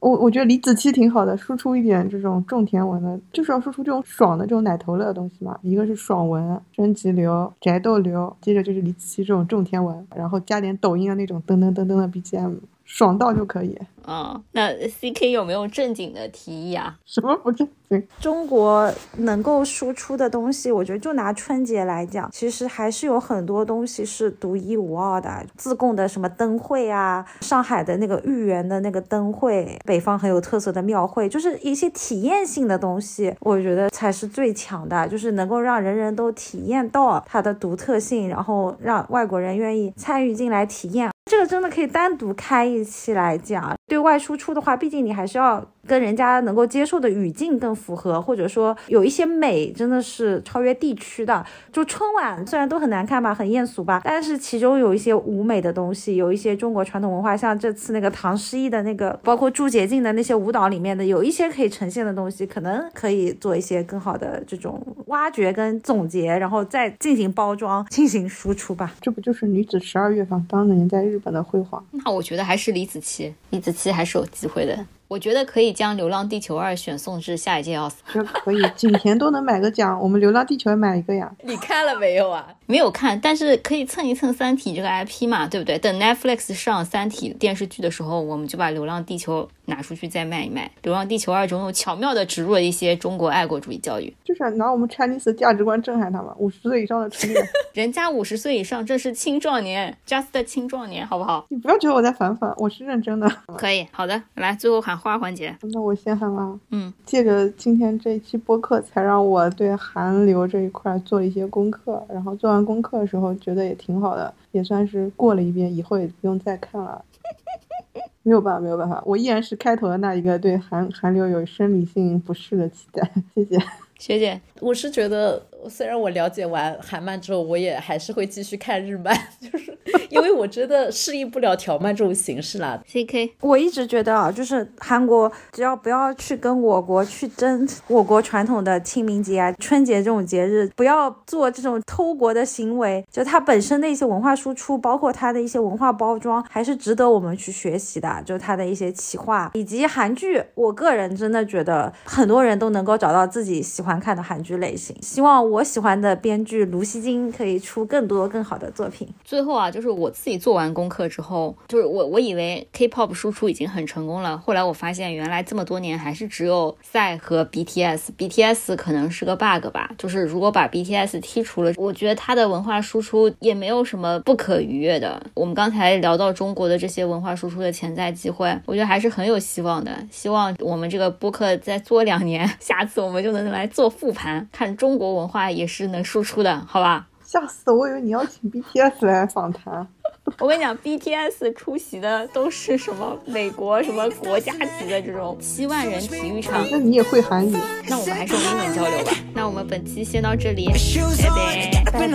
[0.06, 5.58] 我我觉得李子柒挺好的，输出一点这种种田文的，就是要输出这种爽的这种奶头乐的东西嘛。
[5.62, 12.54] 一个是爽文、升级流、宅斗流，接着就是李子柒这种种田文，然后加点抖音的那种噔噔噔噔的 BGM。
[12.86, 14.40] 爽到就可以啊！
[14.52, 16.96] 那 C K 有没有正经的提议啊？
[17.04, 18.06] 什么不正经？
[18.20, 25.44] 中国能够输出的东西，我觉得就拿春节来讲，其实还是有很多东西是独一无二的。
[25.56, 41.10] 自贡的什么灯会啊，上海的那个豫园的那个灯会，北方很有特色的庙会，就是一些体验性的东西，我觉得才是最强的，就是能够让人人都体验到它的独特性，然后让外国人愿意参与进来体验。
[41.28, 43.76] 这个真的可以单独开一期来讲。
[43.86, 51.44] 对外输出的话，毕竟你还是要跟人家能够接受的语境更符合，或者说有一些美真的是超越地区的。
[51.72, 68.94] 就春晚虽然都很难看吧，很艳俗吧，但是其中有一些舞美的东西，有一些中国传统文化，像这次那个唐诗逸的那个，包括朱洁静的那些舞蹈里面的，有一些可以呈现的东西，可能可以做一些更好的这种挖掘跟总结，然后再进行包装，进行输出吧。
[69.00, 71.84] 这不就是女子十二乐坊当年在日本的辉煌？
[71.92, 74.86] 那我觉得还是李子柒，李子柒还是有机会的。
[75.08, 78.14] 我觉得可以将《流浪地球二》选送至下一届奥斯卡。
[78.14, 81.30] 这可以，景甜都能买个奖，我们《流浪地球》也买一个呀。
[81.42, 82.48] 你看了没有啊？
[82.66, 85.78] 没有看，但是可以蹭一蹭《三体》这个 IP 嘛，对不对？
[85.78, 90.66] 等 Netflix 上《三体》电视剧的时候，我们就把《流浪地球》拿出去再卖一卖。
[90.82, 96.32] 《流浪地球二》中又巧妙的植入了一些中国爱国主义教育，就是拿我们 Chinese 价值观震撼他们。
[96.38, 101.46] 五十岁以上的成年人， 人家五十岁以上，这是青壮年，just 青壮年，好不好？
[101.50, 103.30] 你不要觉得我在反反，我是认真的。
[103.56, 105.56] 可以，好的，来，最后喊话环节。
[105.72, 106.58] 那我先喊吧。
[106.70, 112.04] 嗯，借着今天这一期播客，才让我对韩流这一块做了一些功课。
[112.08, 117.04] 然后做完功课的时候，觉得也挺好的，也算是过了一遍，以后也不用再看了。
[118.22, 123.08] 没有办法，没有办法，我依然是开头的那一个对韩韩流有生理性不适的期待。
[123.34, 123.56] 谢谢
[123.98, 129.76] 学姐，我是觉得，虽然我了解完韩漫之后，我也还是会继续看日漫， 就是
[130.08, 132.82] 因为我真的适应不了条漫这种形式啦。
[132.90, 148.22] CK，我一直觉得啊，就是韩国只要不要去跟我国去争我国传统的清明节啊、春节这种节日，不要做这种偷国的行为，就它本身的一些文化输出，包括它的一些文化包装，还是值得我们去学习的。
[148.24, 154.96] 就它的一些企划以及韩剧，我个人真的觉得很多人都能够找到自己喜欢看的韩剧类型。
[155.02, 159.08] 希望我我喜欢的编剧卢锡金可以出更多更好的作品。
[159.24, 175.24] 最后啊，就是我自己做完功课之后，就是我我以为 K-pop 输出已经很成功了，后来我发现原来这么多年还是只有赛和 BTS，BTS 可能是个 bug 吧，就是如果把 BTS 剔除了，我觉得它的文化输出也没有什么不可逾越的。
[175.32, 179.90] 我们刚才聊到中国的这些文化输出的潜在机会，我觉得还是很有希望的。
[180.10, 187.06] 希望我们这个播客再做两年， 下次我们就能来做复盘，看中国文化也是能输出的，好吧？
[187.24, 187.88] 吓死我！
[187.88, 189.86] 以为你要请 BTS 来访谈。
[190.38, 197.56] 我跟你讲，BTS 出席的都是什么美国什么国家级的这种七万人体育场，那你也会韩语？
[197.88, 199.12] 那我们还是用英文交流吧。
[199.34, 202.06] 那我们本期先到这里，Shoes 拜 on, 拜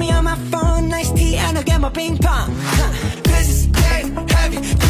[0.00, 2.50] me on my phone, nice tea, and I'll get my ping pong.
[2.56, 3.20] Huh.
[3.22, 4.89] This is dead heavy.